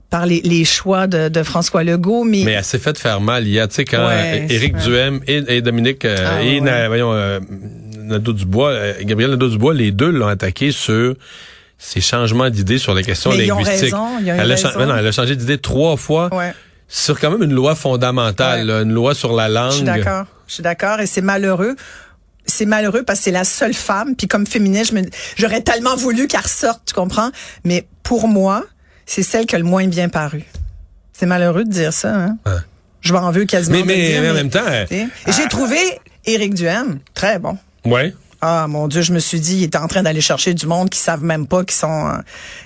par 0.09 0.27
les, 0.27 0.41
les 0.41 0.65
choix 0.65 1.07
de, 1.07 1.29
de 1.29 1.43
François 1.45 1.85
Legault, 1.85 2.25
mais, 2.25 2.43
Mais 2.45 2.53
elle 2.55 2.65
s'est 2.65 2.81
fait 2.81 2.99
faire 2.99 3.21
mal 3.21 3.47
hier, 3.47 3.69
tu 3.69 3.77
sais, 3.77 3.85
quand 3.85 4.09
Ouais, 4.09 4.45
Éric. 4.51 4.75
Duhem 4.79 5.21
et, 5.29 5.37
et 5.47 5.63
Dominique 5.63 6.05
euh, 6.05 6.17
Ah, 6.27 6.43
et 6.43 6.55
ouais. 6.55 6.61
Na- 6.61 6.89
voyons, 6.89 7.13
euh, 7.13 7.39
Nadeau-Dubois, 7.97 8.71
euh, 8.71 8.95
Gabriel 9.03 9.31
Nadeau-Dubois, 9.31 9.73
les 9.73 9.93
deux 9.93 10.11
l'ont 10.11 10.27
attaqué 10.27 10.73
sur 10.73 11.15
ses 11.79 12.01
changements 12.01 12.51
d'idées 12.51 12.79
sur 12.79 12.93
les 12.93 13.05
questions 13.05 13.31
Mais 13.31 13.47
ils 13.47 13.53
ont 13.53 13.59
linguistiques. 13.59 13.83
raison, 13.85 14.07
ils 14.21 14.25
ont 14.33 14.35
eu 14.35 14.39
elle, 14.41 14.51
a 14.51 14.55
raison. 14.57 14.69
non, 14.85 14.97
elle 14.97 15.07
a 15.07 15.13
changé 15.13 15.37
d'idée 15.37 15.59
trois 15.59 15.97
fois 15.97 16.29
ouais. 16.35 16.53
sur 16.89 17.21
quand 17.21 17.31
même 17.31 17.45
une 17.45 17.55
loi 17.55 17.77
fondamentale, 17.77 18.67
là, 18.67 18.81
une 18.83 18.93
loi 18.93 19.15
sur 19.15 19.33
la 19.37 19.49
langue. 19.49 19.71
Je 19.71 19.77
suis 19.77 19.85
d'accord. 19.85 20.27
Je 20.51 20.55
suis 20.55 20.63
d'accord 20.65 20.99
et 20.99 21.07
c'est 21.07 21.21
malheureux. 21.21 21.77
C'est 22.45 22.67
malheureux 22.67 23.05
parce 23.05 23.21
que 23.21 23.27
c'est 23.27 23.31
la 23.31 23.45
seule 23.45 23.73
femme. 23.73 24.17
Puis 24.17 24.27
comme 24.27 24.49
féministe, 24.49 24.93
j'aurais 25.37 25.61
tellement 25.61 25.95
voulu 25.95 26.27
qu'elle 26.27 26.41
ressorte, 26.41 26.83
tu 26.87 26.93
comprends? 26.93 27.31
Mais 27.63 27.87
pour 28.03 28.27
moi, 28.27 28.65
c'est 29.07 29.23
celle 29.23 29.47
qui 29.47 29.55
a 29.55 29.59
le 29.59 29.65
moins 29.65 29.87
bien 29.87 30.09
paru. 30.09 30.43
C'est 31.13 31.27
malheureux 31.27 31.63
de 31.63 31.71
dire 31.71 31.93
ça. 31.93 32.13
Hein? 32.13 32.37
Je 33.01 33.13
m'en 33.13 33.31
veux 33.31 33.45
quasiment. 33.45 33.77
Mais, 33.77 33.83
de 33.83 33.87
mais, 33.87 34.09
dire, 34.09 34.23
mais 34.23 34.31
en 34.31 34.35
même 34.35 34.51
temps, 34.51 34.67
euh, 34.67 34.87
j'ai 35.29 35.47
trouvé 35.49 35.79
Éric 36.27 36.55
Duhem 36.55 36.99
très 37.15 37.39
bon. 37.39 37.57
ouais. 37.85 38.13
Ah 38.43 38.67
mon 38.69 38.89
Dieu, 38.89 39.03
je 39.03 39.13
me 39.13 39.19
suis 39.19 39.39
dit, 39.39 39.59
il 39.59 39.65
est 39.65 39.77
en 39.77 39.87
train 39.87 40.03
d'aller 40.03 40.23
chercher 40.23 40.55
du 40.55 40.67
monde 40.67 40.89
qui 40.89 40.99
savent 40.99 41.23
même 41.23 41.47
pas 41.47 41.63
qui 41.65 41.75
sont 41.75 42.09
euh, 42.09 42.13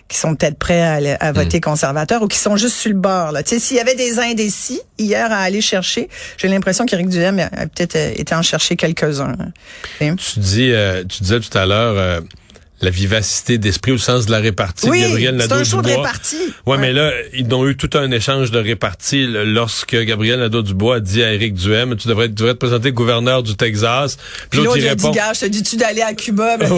qui 0.09 0.17
sont 0.19 0.37
peut-être 0.37 0.56
prêts 0.59 0.81
à, 0.82 0.93
aller- 0.94 1.17
à 1.19 1.32
voter 1.32 1.61
conservateur 1.61 2.23
ou 2.23 2.29
qui 2.29 2.38
sont 2.38 2.56
juste 2.56 2.76
sur 2.76 2.91
le 2.93 2.97
bord. 2.99 3.32
Là. 3.32 3.43
Tu 3.43 3.50
sais, 3.50 3.59
s'il 3.59 3.76
y 3.76 3.81
avait 3.81 3.97
des 3.97 4.19
indécis 4.21 4.81
hier 4.99 5.32
à 5.32 5.38
aller 5.38 5.61
chercher, 5.61 6.09
j'ai 6.37 6.47
l'impression 6.49 6.87
qu'Éric 6.87 7.09
Duhem 7.09 7.41
a, 7.41 7.47
a 7.47 7.67
peut-être 7.67 7.97
euh, 7.97 8.12
été 8.15 8.35
en 8.37 8.43
chercher 8.43 8.76
quelques-uns. 8.76 9.35
Tu 10.17 10.38
dis, 10.41 10.71
euh, 10.71 11.03
tu 11.05 11.23
disais 11.25 11.41
tout 11.41 11.59
à 11.59 11.67
l'heure 11.67 11.94
euh, 11.99 12.20
la 12.84 12.90
vivacité 12.90 13.58
d'esprit 13.58 13.92
au 13.92 13.98
sens 13.98 14.26
de 14.26 14.31
la 14.31 14.38
répartie 14.38 14.88
Oui, 14.88 15.00
de 15.02 15.06
Gabriel 15.08 15.36
Nadeau-Dubois. 15.36 15.82
Ouais, 15.82 16.44
Ouais. 16.66 16.78
mais 16.78 16.92
là, 16.92 17.10
ils 17.32 17.52
ont 17.54 17.66
eu 17.69 17.76
tout 17.76 17.90
un 17.94 18.10
échange 18.10 18.50
de 18.50 18.58
répartie 18.58 19.26
là, 19.26 19.44
lorsque 19.44 19.96
Gabriel 19.96 20.38
Nadeau-Dubois 20.40 20.96
a 20.96 21.00
dit 21.00 21.22
à 21.22 21.32
Éric 21.32 21.54
Duhem, 21.54 21.96
tu 21.96 22.08
devrais, 22.08 22.28
tu 22.28 22.34
devrais 22.34 22.54
te 22.54 22.58
présenter 22.58 22.92
gouverneur 22.92 23.42
du 23.42 23.56
Texas. 23.56 24.16
Puis 24.50 24.60
l'autre, 24.60 24.78
il 24.78 24.88
a 24.88 24.94
dit, 24.94 25.04
répond, 25.06 25.14
gars, 25.14 25.32
je 25.34 25.40
te 25.40 25.46
dis-tu 25.46 25.76
d'aller 25.76 26.02
à 26.02 26.14
Cuba? 26.14 26.56
Ben, 26.56 26.70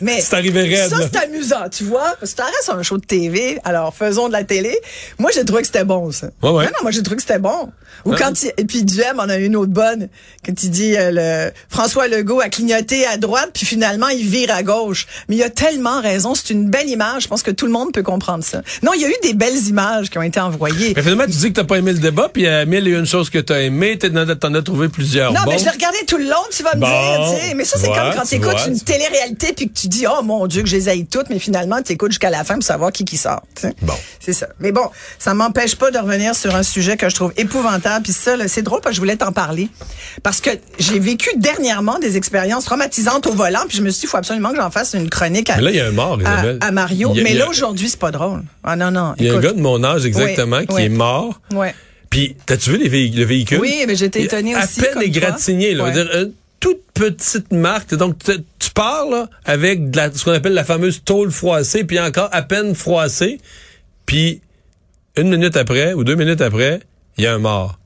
mais 0.00 0.20
raide, 0.20 0.88
Ça, 0.90 0.96
c'est 1.02 1.16
amusant, 1.16 1.68
tu 1.70 1.84
vois. 1.84 2.14
Parce 2.20 2.32
que 2.32 2.38
ça 2.42 2.44
reste 2.46 2.70
un 2.70 2.82
show 2.82 2.98
de 2.98 3.04
TV. 3.04 3.58
Alors, 3.64 3.94
faisons 3.94 4.28
de 4.28 4.32
la 4.32 4.44
télé. 4.44 4.76
Moi, 5.18 5.30
j'ai 5.34 5.44
trouvé 5.44 5.62
que 5.62 5.66
c'était 5.66 5.84
bon, 5.84 6.10
ça. 6.10 6.28
Ouais, 6.42 6.50
ouais. 6.50 6.64
Non, 6.64 6.70
non, 6.70 6.82
moi, 6.82 6.90
j'ai 6.90 7.02
trouvé 7.02 7.16
que 7.16 7.22
c'était 7.22 7.38
bon. 7.38 7.70
Ou 8.04 8.14
quand 8.14 8.42
il, 8.42 8.52
et 8.56 8.64
puis 8.64 8.84
Duhem 8.84 9.18
en 9.18 9.28
a 9.28 9.36
une 9.36 9.56
autre 9.56 9.72
bonne. 9.72 10.08
Quand 10.44 10.62
il 10.62 10.70
dit, 10.70 10.96
euh, 10.96 11.10
le, 11.12 11.52
François 11.68 12.08
Legault 12.08 12.40
a 12.40 12.48
clignoté 12.48 13.06
à 13.06 13.16
droite, 13.16 13.50
puis 13.54 13.66
finalement, 13.66 14.08
il 14.08 14.26
vire 14.26 14.54
à 14.54 14.62
gauche. 14.62 15.06
Mais 15.28 15.36
il 15.36 15.42
a 15.42 15.50
tellement 15.50 16.00
raison. 16.00 16.34
C'est 16.34 16.50
une 16.50 16.70
belle 16.70 16.88
image. 16.88 17.24
Je 17.24 17.28
pense 17.28 17.42
que 17.42 17.50
tout 17.50 17.66
le 17.66 17.72
monde 17.72 17.92
peut 17.92 18.02
comprendre 18.02 18.44
ça. 18.44 18.62
Non, 18.82 18.92
il 18.94 19.00
y 19.00 19.04
a 19.04 19.08
eu 19.08 19.14
des 19.22 19.34
belles 19.34 19.66
images 19.68 20.10
qui 20.10 20.18
ont 20.18 20.22
été 20.22 20.40
envoyées. 20.40 20.92
mais 20.94 21.02
finalement, 21.02 21.24
tu 21.24 21.30
dis 21.30 21.48
que 21.48 21.60
t'as 21.60 21.64
pas 21.64 21.76
aimé 21.76 21.92
le 21.92 21.98
débat, 21.98 22.28
puis 22.32 22.46
euh, 22.46 22.66
mille 22.66 22.86
et 22.88 22.92
une 22.92 23.06
choses 23.06 23.30
que 23.30 23.38
t'as 23.38 23.60
aimé, 23.60 23.98
t'en 23.98 24.54
as, 24.54 24.62
trouvé 24.62 24.88
plusieurs. 24.88 25.32
Non, 25.32 25.40
mais 25.46 25.58
je 25.58 25.64
l'ai 25.64 25.70
regardé 25.70 25.98
tout 26.06 26.18
le 26.18 26.24
long, 26.24 26.44
tu 26.50 26.62
vas 26.62 26.74
me 26.74 26.80
Bon, 26.80 26.86
dire, 26.86 27.38
tu 27.38 27.48
sais. 27.48 27.54
Mais 27.54 27.64
ça, 27.64 27.78
c'est 27.78 27.86
comme 27.86 28.14
quand 28.14 28.22
tu 28.22 28.28
tu 28.28 28.34
écoutes 28.36 28.50
vois, 28.52 28.66
une 28.66 28.80
télé-réalité 28.80 29.52
puis 29.52 29.68
que 29.68 29.78
tu 29.78 29.88
dis, 29.88 30.06
oh 30.06 30.22
mon 30.22 30.46
Dieu, 30.46 30.62
que 30.62 30.68
je 30.68 30.76
les 30.76 31.04
toutes, 31.04 31.30
mais 31.30 31.38
finalement, 31.38 31.82
tu 31.82 31.92
écoutes 31.92 32.12
jusqu'à 32.12 32.30
la 32.30 32.44
fin 32.44 32.54
pour 32.54 32.62
savoir 32.62 32.92
qui 32.92 33.04
qui 33.04 33.16
sort. 33.16 33.42
tu 33.54 33.62
sais. 33.62 33.74
Bon. 33.82 33.94
C'est 34.20 34.32
ça. 34.32 34.48
Mais 34.58 34.72
bon, 34.72 34.88
ça 35.18 35.34
m'empêche 35.34 35.76
pas 35.76 35.90
de 35.90 35.98
revenir 35.98 36.34
sur 36.34 36.54
un 36.54 36.62
sujet 36.62 36.96
que 36.96 37.08
je 37.08 37.14
trouve 37.14 37.32
épouvantable. 37.36 37.83
Puis 38.02 38.12
ça, 38.12 38.36
c'est 38.48 38.62
drôle 38.62 38.80
parce 38.80 38.92
que 38.92 38.96
je 38.96 39.00
voulais 39.00 39.16
t'en 39.16 39.32
parler. 39.32 39.68
Parce 40.22 40.40
que 40.40 40.50
j'ai 40.78 40.98
vécu 40.98 41.28
dernièrement 41.36 41.98
des 41.98 42.16
expériences 42.16 42.64
traumatisantes 42.64 43.26
au 43.26 43.32
volant, 43.32 43.60
puis 43.68 43.76
je 43.78 43.82
me 43.82 43.90
suis 43.90 44.00
dit, 44.00 44.06
il 44.06 44.08
faut 44.10 44.16
absolument 44.16 44.50
que 44.50 44.56
j'en 44.56 44.70
fasse 44.70 44.94
une 44.94 45.08
chronique 45.10 45.50
à, 45.50 45.56
Mais 45.56 45.62
là, 45.62 45.70
il 45.70 45.76
y 45.76 45.80
a 45.80 45.86
un 45.86 45.92
mort, 45.92 46.18
à, 46.18 46.22
Isabelle. 46.22 46.58
à 46.60 46.70
Mario. 46.70 47.10
A- 47.12 47.22
mais 47.22 47.34
là, 47.34 47.48
aujourd'hui, 47.48 47.88
c'est 47.88 47.98
pas 47.98 48.10
drôle. 48.10 48.42
Ah 48.62 48.76
non, 48.76 48.90
non. 48.90 49.14
Il 49.18 49.26
y 49.26 49.30
a 49.30 49.34
un 49.34 49.40
gars 49.40 49.52
de 49.52 49.60
mon 49.60 49.82
âge 49.84 50.04
exactement 50.06 50.58
Oui, 50.58 50.66
qui 50.66 50.74
oui. 50.74 50.82
est 50.82 50.88
mort. 50.88 51.40
Ouais. 51.52 51.74
Puis, 52.10 52.36
t'as-tu 52.46 52.70
vu 52.70 52.78
les 52.78 53.08
le 53.08 53.24
véhicule? 53.24 53.58
Oui, 53.60 53.84
mais 53.86 53.96
j'étais 53.96 54.22
étonnée 54.22 54.54
à 54.54 54.64
aussi, 54.64 54.80
peine 54.80 54.92
comme 54.94 55.02
égratigné, 55.02 55.74
là. 55.74 55.90
dire, 55.90 56.08
une 56.14 56.32
toute 56.60 56.80
petite 56.94 57.52
marque. 57.52 57.94
Donc, 57.94 58.16
tu 58.24 58.32
tu 58.58 58.70
pars, 58.70 59.06
là, 59.10 59.28
avec 59.44 59.90
de 59.90 59.96
la- 59.96 60.12
ce 60.12 60.24
qu'on 60.24 60.32
appelle 60.32 60.54
la 60.54 60.64
fameuse 60.64 61.02
tôle 61.04 61.30
froissée, 61.30 61.84
puis 61.84 61.98
encore 62.00 62.28
à 62.32 62.42
peine 62.42 62.74
froissée. 62.74 63.38
Puis, 64.06 64.40
une 65.16 65.28
minute 65.28 65.56
après, 65.56 65.92
ou 65.92 66.04
deux 66.04 66.14
minutes 66.14 66.40
après, 66.40 66.80
il 67.16 67.24
y 67.24 67.26
a 67.26 67.34
un 67.34 67.38
mort. 67.38 67.78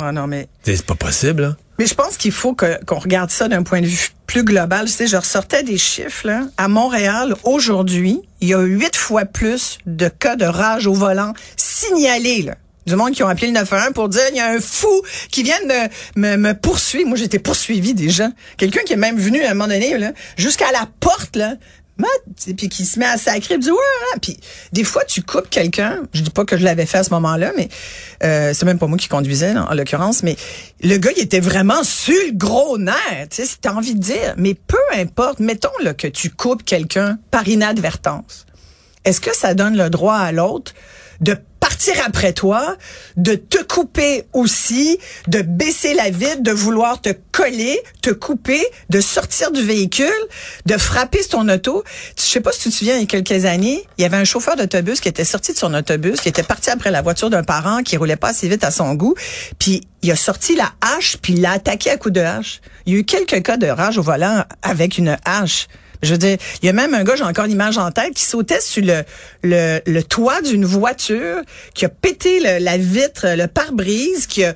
Ah 0.00 0.12
non, 0.12 0.26
mais 0.26 0.48
C'est 0.62 0.84
pas 0.86 0.94
possible, 0.94 1.42
là. 1.42 1.56
Mais 1.78 1.86
je 1.86 1.94
pense 1.94 2.16
qu'il 2.16 2.32
faut 2.32 2.54
qu'on 2.54 2.98
regarde 2.98 3.30
ça 3.30 3.48
d'un 3.48 3.62
point 3.62 3.80
de 3.80 3.86
vue 3.86 4.10
plus 4.26 4.44
global. 4.44 4.86
Tu 4.86 4.92
sais, 4.92 5.06
je 5.06 5.16
ressortais 5.16 5.62
des 5.62 5.78
chiffres. 5.78 6.26
Là. 6.26 6.44
À 6.56 6.68
Montréal, 6.68 7.34
aujourd'hui, 7.44 8.20
il 8.40 8.48
y 8.48 8.54
a 8.54 8.60
huit 8.60 8.94
fois 8.94 9.24
plus 9.24 9.78
de 9.86 10.08
cas 10.08 10.36
de 10.36 10.44
rage 10.44 10.86
au 10.86 10.94
volant 10.94 11.32
signalés. 11.56 12.42
Là. 12.42 12.54
Du 12.86 12.96
monde 12.96 13.12
qui 13.12 13.22
ont 13.22 13.28
appelé 13.28 13.48
le 13.48 13.52
911 13.54 13.92
pour 13.94 14.08
dire 14.08 14.22
il 14.30 14.36
y 14.36 14.40
a 14.40 14.48
un 14.48 14.60
fou 14.60 15.02
qui 15.30 15.42
vient 15.42 15.60
de 15.60 16.20
me, 16.20 16.36
me 16.36 16.52
poursuivre. 16.54 17.08
Moi, 17.08 17.16
j'étais 17.16 17.38
poursuivi 17.38 17.94
déjà. 17.94 18.28
Quelqu'un 18.56 18.80
qui 18.84 18.92
est 18.92 18.96
même 18.96 19.18
venu 19.18 19.42
à 19.44 19.50
un 19.50 19.54
moment 19.54 19.68
donné, 19.68 19.94
jusqu'à 20.36 20.72
la 20.72 20.88
porte, 21.00 21.36
là, 21.36 21.54
puis 22.56 22.68
qui 22.68 22.84
se 22.84 22.98
met 22.98 23.06
à 23.06 23.16
sacrer, 23.16 23.58
dit 23.58 23.70
ouais, 23.70 23.76
hein. 23.76 24.18
puis 24.20 24.38
des 24.72 24.84
fois 24.84 25.04
tu 25.04 25.22
coupes 25.22 25.48
quelqu'un. 25.48 26.02
Je 26.12 26.22
dis 26.22 26.30
pas 26.30 26.44
que 26.44 26.56
je 26.56 26.64
l'avais 26.64 26.86
fait 26.86 26.98
à 26.98 27.04
ce 27.04 27.10
moment-là, 27.10 27.52
mais 27.56 27.68
euh, 28.24 28.52
c'est 28.54 28.64
même 28.64 28.78
pas 28.78 28.86
moi 28.86 28.98
qui 28.98 29.08
conduisais 29.08 29.54
en, 29.56 29.74
l'occurrence, 29.74 30.22
mais 30.22 30.36
le 30.82 30.96
gars 30.96 31.10
il 31.16 31.22
était 31.22 31.40
vraiment 31.40 31.84
sur 31.84 32.14
le 32.26 32.32
gros 32.32 32.78
nerf, 32.78 33.28
tu 33.30 33.36
sais, 33.36 33.46
si 33.46 33.58
t'as 33.58 33.72
envie 33.72 33.94
de 33.94 34.00
dire. 34.00 34.34
Mais 34.36 34.54
peu 34.54 34.78
importe, 34.94 35.40
mettons 35.40 35.70
là 35.82 35.94
que 35.94 36.08
tu 36.08 36.30
coupes 36.30 36.64
quelqu'un 36.64 37.18
par 37.30 37.46
inadvertance. 37.46 38.46
Est-ce 39.04 39.20
que 39.20 39.34
ça 39.34 39.54
donne 39.54 39.76
le 39.76 39.90
droit 39.90 40.16
à 40.16 40.32
l'autre 40.32 40.74
de 41.22 41.36
partir 41.60 41.94
après 42.04 42.32
toi, 42.32 42.76
de 43.16 43.34
te 43.34 43.62
couper 43.62 44.24
aussi, 44.32 44.98
de 45.28 45.42
baisser 45.42 45.94
la 45.94 46.10
vitre, 46.10 46.42
de 46.42 46.50
vouloir 46.50 47.00
te 47.00 47.10
coller, 47.30 47.80
te 48.02 48.10
couper, 48.10 48.64
de 48.90 49.00
sortir 49.00 49.52
du 49.52 49.62
véhicule, 49.62 50.10
de 50.66 50.76
frapper 50.76 51.20
ton 51.30 51.48
auto. 51.48 51.84
Je 52.16 52.22
sais 52.22 52.40
pas 52.40 52.50
si 52.50 52.62
tu 52.62 52.70
te 52.70 52.74
souviens, 52.74 52.96
il 52.96 53.00
y 53.00 53.04
a 53.04 53.06
quelques 53.06 53.44
années, 53.44 53.86
il 53.96 54.02
y 54.02 54.04
avait 54.04 54.16
un 54.16 54.24
chauffeur 54.24 54.56
d'autobus 54.56 55.00
qui 55.00 55.08
était 55.08 55.24
sorti 55.24 55.52
de 55.52 55.58
son 55.58 55.72
autobus, 55.74 56.20
qui 56.20 56.28
était 56.28 56.42
parti 56.42 56.68
après 56.68 56.90
la 56.90 57.00
voiture 57.00 57.30
d'un 57.30 57.44
parent 57.44 57.82
qui 57.82 57.96
roulait 57.96 58.16
pas 58.16 58.30
assez 58.30 58.48
vite 58.48 58.64
à 58.64 58.72
son 58.72 58.94
goût, 58.94 59.14
puis 59.60 59.82
il 60.02 60.10
a 60.10 60.16
sorti 60.16 60.56
la 60.56 60.72
hache, 60.80 61.16
puis 61.22 61.34
il 61.34 61.42
l'a 61.42 61.52
attaqué 61.52 61.90
à 61.90 61.96
coups 61.96 62.14
de 62.14 62.20
hache. 62.20 62.60
Il 62.86 62.92
y 62.92 62.96
a 62.96 62.98
eu 62.98 63.04
quelques 63.04 63.40
cas 63.42 63.56
de 63.56 63.68
rage 63.68 63.98
au 63.98 64.02
volant 64.02 64.44
avec 64.62 64.98
une 64.98 65.16
hache. 65.24 65.68
Je 66.02 66.10
veux 66.10 66.18
dire, 66.18 66.36
il 66.62 66.66
y 66.66 66.68
a 66.68 66.72
même 66.72 66.94
un 66.94 67.04
gars, 67.04 67.14
j'ai 67.16 67.22
encore 67.22 67.46
l'image 67.46 67.78
en 67.78 67.90
tête, 67.92 68.14
qui 68.14 68.24
sautait 68.24 68.60
sur 68.60 68.84
le, 68.84 69.02
le, 69.44 69.80
le 69.86 70.02
toit 70.02 70.42
d'une 70.42 70.64
voiture, 70.64 71.42
qui 71.74 71.84
a 71.84 71.88
pété 71.88 72.40
la 72.40 72.76
vitre, 72.76 73.26
le 73.36 73.46
pare-brise, 73.46 74.26
qui 74.26 74.44
a... 74.44 74.54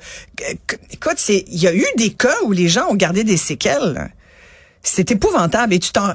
Écoute, 0.91 1.15
c'est, 1.17 1.45
il 1.47 1.61
y 1.61 1.67
a 1.67 1.73
eu 1.73 1.85
des 1.95 2.09
cas 2.09 2.35
où 2.43 2.51
les 2.51 2.67
gens 2.67 2.87
ont 2.89 2.95
gardé 2.95 3.23
des 3.23 3.37
séquelles. 3.37 4.11
C'est 4.83 5.09
épouvantable. 5.11 5.73
Et 5.73 5.79
tu 5.79 5.91
t'en... 5.91 6.09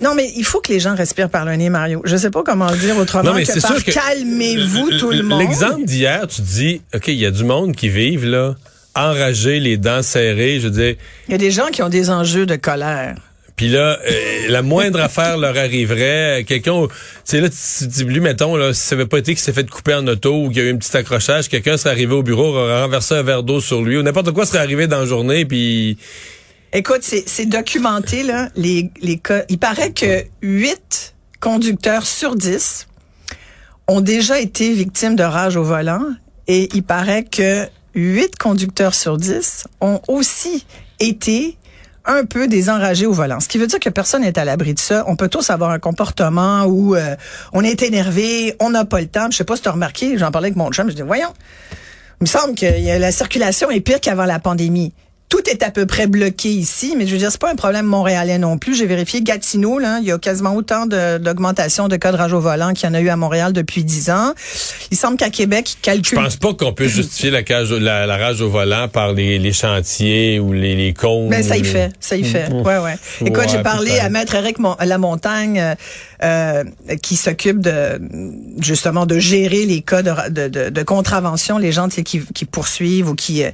Non, 0.00 0.14
mais 0.14 0.32
il 0.34 0.44
faut 0.44 0.60
que 0.60 0.72
les 0.72 0.80
gens 0.80 0.94
respirent 0.94 1.30
par 1.30 1.44
le 1.44 1.54
nez, 1.54 1.68
Mario. 1.68 2.00
Je 2.04 2.16
sais 2.16 2.30
pas 2.30 2.42
comment 2.42 2.70
le 2.70 2.76
dire 2.76 2.96
autrement 2.96 3.34
que 3.34 3.60
par 3.60 3.84
calmez-vous 3.84 4.98
tout 4.98 5.10
le 5.10 5.22
monde. 5.22 5.40
L'exemple 5.40 5.84
d'hier, 5.84 6.26
tu 6.26 6.42
dis, 6.42 6.80
OK, 6.94 7.08
il 7.08 7.14
y 7.14 7.26
a 7.26 7.30
du 7.30 7.44
monde 7.44 7.76
qui 7.76 7.88
vivent, 7.88 8.26
là, 8.26 8.54
enragés, 8.94 9.60
les 9.60 9.76
dents 9.76 10.02
serrées, 10.02 10.58
je 10.58 10.68
veux 10.68 10.70
dire... 10.70 10.96
Il 11.28 11.32
y 11.32 11.34
a 11.34 11.38
des 11.38 11.50
gens 11.50 11.66
qui 11.66 11.82
ont 11.82 11.88
des 11.88 12.10
enjeux 12.10 12.46
de 12.46 12.56
colère. 12.56 13.14
Puis 13.62 13.70
là, 13.70 14.00
euh, 14.04 14.48
la 14.48 14.62
moindre 14.62 14.98
affaire 15.00 15.38
leur 15.38 15.56
arriverait. 15.56 16.42
Quelqu'un, 16.44 16.88
tu 16.88 16.90
sais 17.22 17.40
là, 17.40 17.48
lui, 18.04 18.18
mettons, 18.18 18.56
là, 18.56 18.74
si 18.74 18.80
ça 18.80 18.96
avait 18.96 19.06
pas 19.06 19.18
été 19.18 19.34
qu'il 19.34 19.40
s'est 19.40 19.52
fait 19.52 19.70
couper 19.70 19.94
en 19.94 20.04
auto 20.08 20.34
ou 20.34 20.48
qu'il 20.48 20.56
y 20.56 20.66
a 20.66 20.68
eu 20.68 20.72
un 20.72 20.76
petit 20.78 20.96
accrochage, 20.96 21.48
quelqu'un 21.48 21.76
serait 21.76 21.90
arrivé 21.90 22.12
au 22.12 22.24
bureau, 22.24 22.56
aurait 22.56 22.82
renversé 22.82 23.14
un 23.14 23.22
verre 23.22 23.44
d'eau 23.44 23.60
sur 23.60 23.80
lui 23.80 23.96
ou 23.96 24.02
n'importe 24.02 24.32
quoi 24.32 24.46
serait 24.46 24.58
arrivé 24.58 24.88
dans 24.88 24.98
la 24.98 25.06
journée, 25.06 25.44
puis... 25.44 25.96
Écoute, 26.72 27.02
c'est 27.04 27.46
documenté, 27.46 28.24
là, 28.24 28.48
les, 28.56 28.90
cas. 29.22 29.44
Il 29.48 29.58
paraît 29.58 29.92
que 29.92 30.24
8 30.42 31.14
conducteurs 31.38 32.04
sur 32.04 32.34
10 32.34 32.88
ont 33.86 34.00
déjà 34.00 34.40
été 34.40 34.72
victimes 34.72 35.14
de 35.14 35.22
rage 35.22 35.54
au 35.54 35.62
volant 35.62 36.02
et 36.48 36.68
il 36.74 36.82
paraît 36.82 37.22
que 37.22 37.68
8 37.94 38.34
conducteurs 38.40 38.94
sur 38.94 39.18
10 39.18 39.68
ont 39.80 40.00
aussi 40.08 40.66
été 40.98 41.56
un 42.04 42.24
peu 42.24 42.48
des 42.48 42.70
enragés 42.70 43.06
au 43.06 43.12
volant. 43.12 43.40
Ce 43.40 43.48
qui 43.48 43.58
veut 43.58 43.66
dire 43.66 43.78
que 43.80 43.88
personne 43.88 44.22
n'est 44.22 44.38
à 44.38 44.44
l'abri 44.44 44.74
de 44.74 44.78
ça. 44.78 45.04
On 45.06 45.16
peut 45.16 45.28
tous 45.28 45.50
avoir 45.50 45.70
un 45.70 45.78
comportement 45.78 46.64
où 46.64 46.94
euh, 46.94 47.16
on 47.52 47.62
est 47.62 47.82
énervé, 47.82 48.56
on 48.60 48.70
n'a 48.70 48.84
pas 48.84 49.00
le 49.00 49.06
temps. 49.06 49.28
Je 49.30 49.36
sais 49.36 49.44
pas 49.44 49.56
si 49.56 49.62
tu 49.62 49.68
as 49.68 49.72
remarqué, 49.72 50.18
j'en 50.18 50.30
parlais 50.30 50.48
avec 50.48 50.56
mon 50.56 50.70
chum, 50.70 50.90
je 50.90 50.94
dis 50.94 51.02
voyons, 51.02 51.32
il 52.20 52.24
me 52.24 52.26
semble 52.26 52.54
que 52.54 52.98
la 52.98 53.12
circulation 53.12 53.70
est 53.70 53.80
pire 53.80 54.00
qu'avant 54.00 54.24
la 54.24 54.38
pandémie 54.38 54.92
tout 55.32 55.48
est 55.48 55.62
à 55.62 55.70
peu 55.70 55.86
près 55.86 56.06
bloqué 56.06 56.50
ici, 56.50 56.94
mais 56.94 57.06
je 57.06 57.12
veux 57.12 57.18
dire, 57.18 57.32
c'est 57.32 57.40
pas 57.40 57.50
un 57.50 57.56
problème 57.56 57.86
montréalais 57.86 58.36
non 58.36 58.58
plus. 58.58 58.76
J'ai 58.76 58.84
vérifié 58.84 59.22
Gatineau, 59.22 59.78
là, 59.78 59.98
il 60.02 60.06
y 60.06 60.12
a 60.12 60.18
quasiment 60.18 60.54
autant 60.54 60.84
d'augmentation 60.84 61.88
de, 61.88 61.96
cas 61.96 62.12
de 62.12 62.18
rage 62.18 62.34
au 62.34 62.40
volant 62.40 62.74
qu'il 62.74 62.86
y 62.86 62.92
en 62.92 62.94
a 62.94 63.00
eu 63.00 63.08
à 63.08 63.16
Montréal 63.16 63.54
depuis 63.54 63.82
dix 63.82 64.10
ans. 64.10 64.34
Il 64.90 64.98
semble 64.98 65.16
qu'à 65.16 65.30
Québec, 65.30 65.72
ils 65.72 65.80
calculent... 65.80 66.18
Je 66.18 66.22
pense 66.22 66.36
pas 66.36 66.52
qu'on 66.52 66.74
peut 66.74 66.86
justifier 66.86 67.30
la, 67.30 67.42
cage, 67.42 67.72
la, 67.72 68.14
rage 68.18 68.42
au 68.42 68.50
volant 68.50 68.88
par 68.88 69.14
les, 69.14 69.52
chantiers 69.54 70.38
ou 70.38 70.52
les, 70.52 70.76
les 70.76 70.92
cônes. 70.92 71.28
Mais 71.28 71.38
ben, 71.38 71.48
ça 71.48 71.56
y 71.56 71.64
fait, 71.64 71.92
ça 71.98 72.14
y 72.14 72.24
fait. 72.24 72.52
Ouais, 72.52 72.76
ouais. 72.76 72.96
Écoute, 73.24 73.46
j'ai 73.50 73.62
parlé 73.62 73.98
à 74.00 74.10
Maître 74.10 74.34
Eric 74.34 74.58
Lamontagne, 74.84 75.58
euh, 75.58 75.74
euh, 76.22 76.64
qui 77.02 77.16
s'occupe 77.16 77.60
de 77.60 77.98
justement 78.60 79.06
de 79.06 79.18
gérer 79.18 79.64
les 79.64 79.80
cas 79.80 80.02
de, 80.02 80.48
de, 80.48 80.68
de, 80.68 80.82
contravention, 80.82 81.56
les 81.56 81.72
gens 81.72 81.88
qui, 81.88 82.20
qui 82.20 82.44
poursuivent 82.44 83.08
ou 83.08 83.14
qui... 83.14 83.44
Euh, 83.44 83.50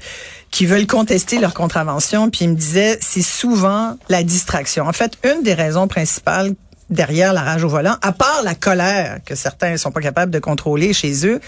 qui 0.51 0.67
veulent 0.67 0.87
contester 0.87 1.39
leur 1.39 1.55
contravention, 1.55 2.31
puis 2.31 2.45
il 2.45 2.51
me 2.51 2.55
disait, 2.57 2.99
c'est 3.01 3.23
souvent 3.23 3.97
la 4.09 4.23
distraction. 4.23 4.87
En 4.87 4.93
fait, 4.93 5.13
une 5.25 5.43
des 5.43 5.55
raisons 5.55 5.89
principales 5.89 6.55
derrière 6.91 7.33
la 7.33 7.43
rage 7.43 7.65
au 7.65 7.69
volant, 7.69 7.97
à 8.01 8.13
part 8.13 8.43
la 8.45 8.55
colère 8.55 9.19
que 9.25 9.35
certains 9.35 9.77
sont 9.77 9.91
pas 9.91 10.01
capables 10.01 10.33
de 10.33 10.39
contrôler 10.39 10.93
chez 10.93 11.27
eux, 11.27 11.41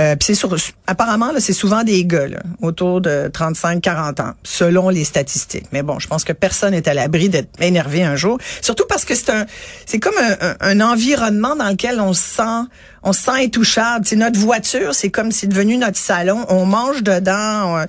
euh, 0.00 0.16
c'est 0.20 0.34
sur, 0.34 0.54
apparemment 0.86 1.30
là, 1.32 1.40
c'est 1.40 1.52
souvent 1.52 1.84
des 1.84 2.04
gars 2.04 2.26
autour 2.62 3.00
de 3.00 3.30
35-40 3.32 4.22
ans, 4.22 4.32
selon 4.42 4.88
les 4.88 5.04
statistiques. 5.04 5.66
Mais 5.72 5.82
bon, 5.82 5.98
je 5.98 6.08
pense 6.08 6.24
que 6.24 6.32
personne 6.32 6.72
n'est 6.72 6.88
à 6.88 6.94
l'abri 6.94 7.28
d'être 7.28 7.48
énervé 7.60 8.02
un 8.02 8.16
jour, 8.16 8.38
surtout 8.60 8.84
parce 8.88 9.04
que 9.04 9.14
c'est 9.14 9.30
un, 9.30 9.46
c'est 9.86 9.98
comme 9.98 10.14
un, 10.18 10.56
un, 10.60 10.80
environnement 10.80 11.54
dans 11.54 11.68
lequel 11.68 12.00
on 12.00 12.12
se 12.12 12.22
sent, 12.22 12.68
on 13.02 13.12
se 13.12 13.22
sent 13.22 13.44
intouchable. 13.44 14.04
C'est 14.06 14.16
notre 14.16 14.38
voiture, 14.38 14.94
c'est 14.94 15.10
comme 15.10 15.30
c'est 15.30 15.46
devenu 15.46 15.76
notre 15.76 15.98
salon. 15.98 16.44
On 16.48 16.66
mange 16.66 17.02
dedans, 17.02 17.76
on, 17.76 17.86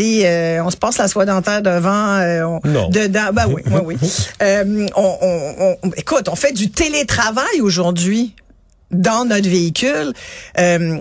euh, 0.00 0.60
on 0.62 0.70
se 0.70 0.76
passe 0.76 0.98
la 0.98 1.08
soie 1.08 1.24
dentaire 1.24 1.62
devant, 1.62 2.18
euh, 2.18 2.58
non. 2.64 2.88
dedans. 2.90 3.30
Ben 3.32 3.46
oui, 3.48 3.62
oui, 3.66 3.80
oui. 3.84 3.96
euh, 4.42 4.86
on, 4.94 5.18
on, 5.20 5.76
on, 5.82 5.90
écoute, 5.96 6.28
on 6.28 6.36
fait 6.36 6.52
du 6.52 6.70
télétravail 6.70 7.60
aujourd'hui 7.60 8.34
dans 8.90 9.24
notre 9.24 9.48
véhicule. 9.48 10.12
Il 10.56 10.62
euh, 10.62 11.00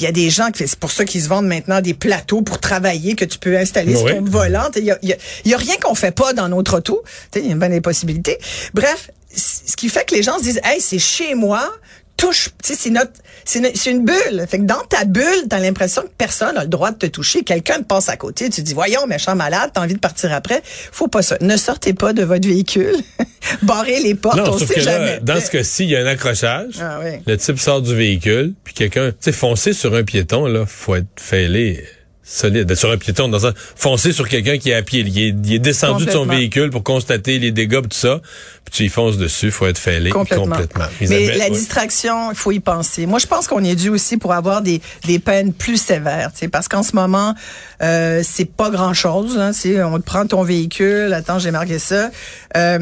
y 0.00 0.06
a 0.06 0.12
des 0.12 0.30
gens, 0.30 0.48
c'est 0.54 0.76
pour 0.76 0.90
ça 0.90 1.04
qu'ils 1.04 1.22
se 1.22 1.28
vendent 1.28 1.46
maintenant 1.46 1.80
des 1.80 1.94
plateaux 1.94 2.42
pour 2.42 2.58
travailler 2.58 3.14
que 3.14 3.24
tu 3.24 3.38
peux 3.38 3.56
installer 3.56 3.96
sur 3.96 4.06
ton 4.06 4.24
volant. 4.24 4.68
Il 4.76 4.84
y 4.84 4.90
a, 4.90 4.98
y 5.02 5.54
a, 5.54 5.56
rien 5.56 5.76
qu'on 5.76 5.94
fait 5.94 6.14
pas 6.14 6.32
dans 6.32 6.48
notre 6.48 6.78
auto. 6.78 7.02
Il 7.36 7.46
y 7.46 7.52
a 7.52 7.54
bien 7.54 7.68
des 7.68 7.80
possibilités. 7.80 8.38
Bref, 8.74 9.10
ce 9.34 9.76
qui 9.76 9.88
fait 9.88 10.08
que 10.08 10.14
les 10.14 10.22
gens 10.22 10.38
se 10.38 10.42
disent, 10.44 10.60
hey, 10.64 10.80
c'est 10.80 10.98
chez 10.98 11.34
moi, 11.34 11.70
touche, 12.18 12.50
tu 12.62 12.74
sais, 12.74 12.78
c'est 12.78 12.90
notre, 12.90 13.12
c'est 13.44 13.90
une, 13.90 14.04
bulle. 14.04 14.44
Fait 14.46 14.58
que 14.58 14.64
dans 14.64 14.82
ta 14.90 15.06
bulle, 15.06 15.48
t'as 15.48 15.60
l'impression 15.60 16.02
que 16.02 16.10
personne 16.18 16.58
a 16.58 16.62
le 16.62 16.68
droit 16.68 16.90
de 16.90 16.98
te 16.98 17.06
toucher. 17.06 17.44
Quelqu'un 17.44 17.78
te 17.78 17.84
passe 17.84 18.10
à 18.10 18.16
côté, 18.16 18.50
tu 18.50 18.60
dis, 18.60 18.74
voyons, 18.74 19.06
méchant 19.06 19.34
malade, 19.34 19.70
t'as 19.72 19.80
envie 19.80 19.94
de 19.94 19.98
partir 19.98 20.34
après. 20.34 20.60
Faut 20.64 21.08
pas 21.08 21.22
ça. 21.22 21.38
Ne 21.40 21.56
sortez 21.56 21.94
pas 21.94 22.12
de 22.12 22.22
votre 22.24 22.46
véhicule. 22.46 22.96
Barrez 23.62 24.00
les 24.00 24.14
portes, 24.14 24.40
on 24.46 24.58
sait 24.58 24.80
jamais. 24.80 25.20
dans 25.22 25.40
ce 25.40 25.50
cas-ci, 25.50 25.84
il 25.84 25.90
y 25.90 25.96
a 25.96 26.00
un 26.00 26.06
accrochage. 26.06 26.74
Ah, 26.80 26.98
oui. 27.02 27.20
Le 27.26 27.36
type 27.38 27.58
sort 27.58 27.80
du 27.80 27.94
véhicule, 27.94 28.54
puis 28.64 28.74
quelqu'un, 28.74 29.12
tu 29.12 29.16
sais, 29.20 29.32
foncer 29.32 29.72
sur 29.72 29.94
un 29.94 30.02
piéton, 30.02 30.46
là, 30.46 30.66
faut 30.66 30.96
être 30.96 31.06
fêlé 31.16 31.84
solide. 32.28 32.74
Sur 32.74 32.90
un 32.90 32.98
piéton, 32.98 33.28
dans 33.28 33.46
un, 33.46 33.54
foncer 33.74 34.12
sur 34.12 34.28
quelqu'un 34.28 34.58
qui 34.58 34.70
est 34.70 34.74
à 34.74 34.82
pied. 34.82 35.00
Il 35.00 35.52
est, 35.54 35.58
descendu 35.58 36.06
de 36.06 36.10
son 36.10 36.26
véhicule 36.26 36.70
pour 36.70 36.82
constater 36.82 37.38
les 37.38 37.50
dégâts, 37.50 37.82
tout 37.82 37.88
ça. 37.90 38.20
Puis 38.64 38.74
tu 38.74 38.84
y 38.84 38.88
fonces 38.88 39.16
dessus, 39.16 39.50
faut 39.50 39.66
être 39.66 39.78
fêlé 39.78 40.10
complètement. 40.10 40.56
Mais 41.00 41.36
la 41.36 41.48
distraction, 41.48 42.30
il 42.30 42.36
faut 42.36 42.52
y 42.52 42.60
penser. 42.60 43.06
Moi, 43.06 43.18
je 43.18 43.26
pense 43.26 43.48
qu'on 43.48 43.64
est 43.64 43.74
dû 43.74 43.88
aussi 43.88 44.18
pour 44.18 44.34
avoir 44.34 44.60
des, 44.60 44.80
des 45.06 45.18
peines 45.18 45.52
plus 45.52 45.80
sévères, 45.80 46.30
parce 46.52 46.68
qu'en 46.68 46.82
ce 46.82 46.94
moment, 46.94 47.34
euh, 47.82 48.22
c'est 48.22 48.44
pas 48.44 48.70
grand-chose. 48.70 49.38
Hein, 49.38 49.52
on 49.84 49.98
te 49.98 50.04
prend 50.04 50.26
ton 50.26 50.42
véhicule, 50.42 51.12
attends, 51.14 51.38
j'ai 51.38 51.50
marqué 51.50 51.78
ça. 51.78 52.10
Euh, 52.56 52.78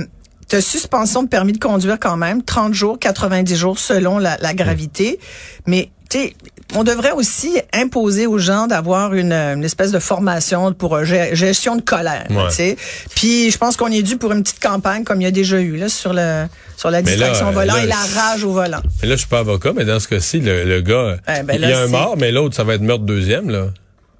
tu 0.48 0.60
suspension 0.62 1.24
de 1.24 1.28
permis 1.28 1.52
de 1.52 1.58
conduire 1.58 1.98
quand 1.98 2.16
même, 2.16 2.42
30 2.42 2.72
jours, 2.72 2.98
90 3.00 3.56
jours 3.56 3.78
selon 3.80 4.18
la, 4.18 4.36
la 4.40 4.54
gravité. 4.54 5.18
Mais 5.66 5.90
tu 6.08 6.18
sais, 6.18 6.34
on 6.74 6.84
devrait 6.84 7.12
aussi 7.12 7.60
imposer 7.72 8.26
aux 8.26 8.38
gens 8.38 8.66
d'avoir 8.66 9.14
une, 9.14 9.32
une, 9.32 9.64
espèce 9.64 9.92
de 9.92 9.98
formation 9.98 10.72
pour 10.72 10.96
euh, 10.96 11.04
gestion 11.04 11.76
de 11.76 11.82
colère. 11.82 12.26
sais. 12.50 12.76
Puis 13.14 13.50
je 13.50 13.58
pense 13.58 13.76
qu'on 13.76 13.90
est 13.90 14.02
dû 14.02 14.16
pour 14.16 14.32
une 14.32 14.42
petite 14.42 14.62
campagne 14.62 15.04
comme 15.04 15.20
il 15.20 15.24
y 15.24 15.28
a 15.28 15.30
déjà 15.30 15.60
eu 15.60 15.76
là, 15.76 15.88
sur 15.88 16.12
le 16.12 16.46
sur 16.76 16.90
la 16.90 17.02
distraction 17.02 17.48
au 17.48 17.52
volant 17.52 17.76
et 17.76 17.86
la 17.86 17.96
rage 17.96 18.44
au 18.44 18.52
volant. 18.52 18.82
Mais 19.02 19.08
là, 19.08 19.14
je 19.14 19.20
suis 19.20 19.28
pas 19.28 19.38
avocat, 19.38 19.72
mais 19.74 19.84
dans 19.84 20.00
ce 20.00 20.08
cas-ci, 20.08 20.40
le, 20.40 20.64
le 20.64 20.80
gars, 20.80 21.16
eh 21.28 21.42
ben 21.42 21.54
il 21.54 21.68
y 21.68 21.72
a 21.72 21.80
un 21.80 21.86
mort, 21.86 22.16
mais 22.18 22.32
l'autre, 22.32 22.54
ça 22.54 22.64
va 22.64 22.74
être 22.74 22.82
meurtre 22.82 23.04
deuxième. 23.04 23.50
là. 23.50 23.68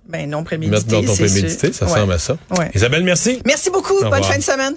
Ben 0.09 0.31
non 0.31 0.45
prémédité. 0.45 0.93
Meurtre 0.93 1.07
non 1.07 1.14
prémédité, 1.14 1.73
ça 1.73 1.87
ressemble 1.87 2.12
à 2.12 2.19
ça. 2.19 2.37
Isabelle, 2.75 3.02
merci. 3.02 3.40
Merci 3.45 3.71
beaucoup. 3.71 4.00
Bonne 4.02 4.23
fin 4.23 4.38
de 4.38 4.43
semaine. 4.43 4.76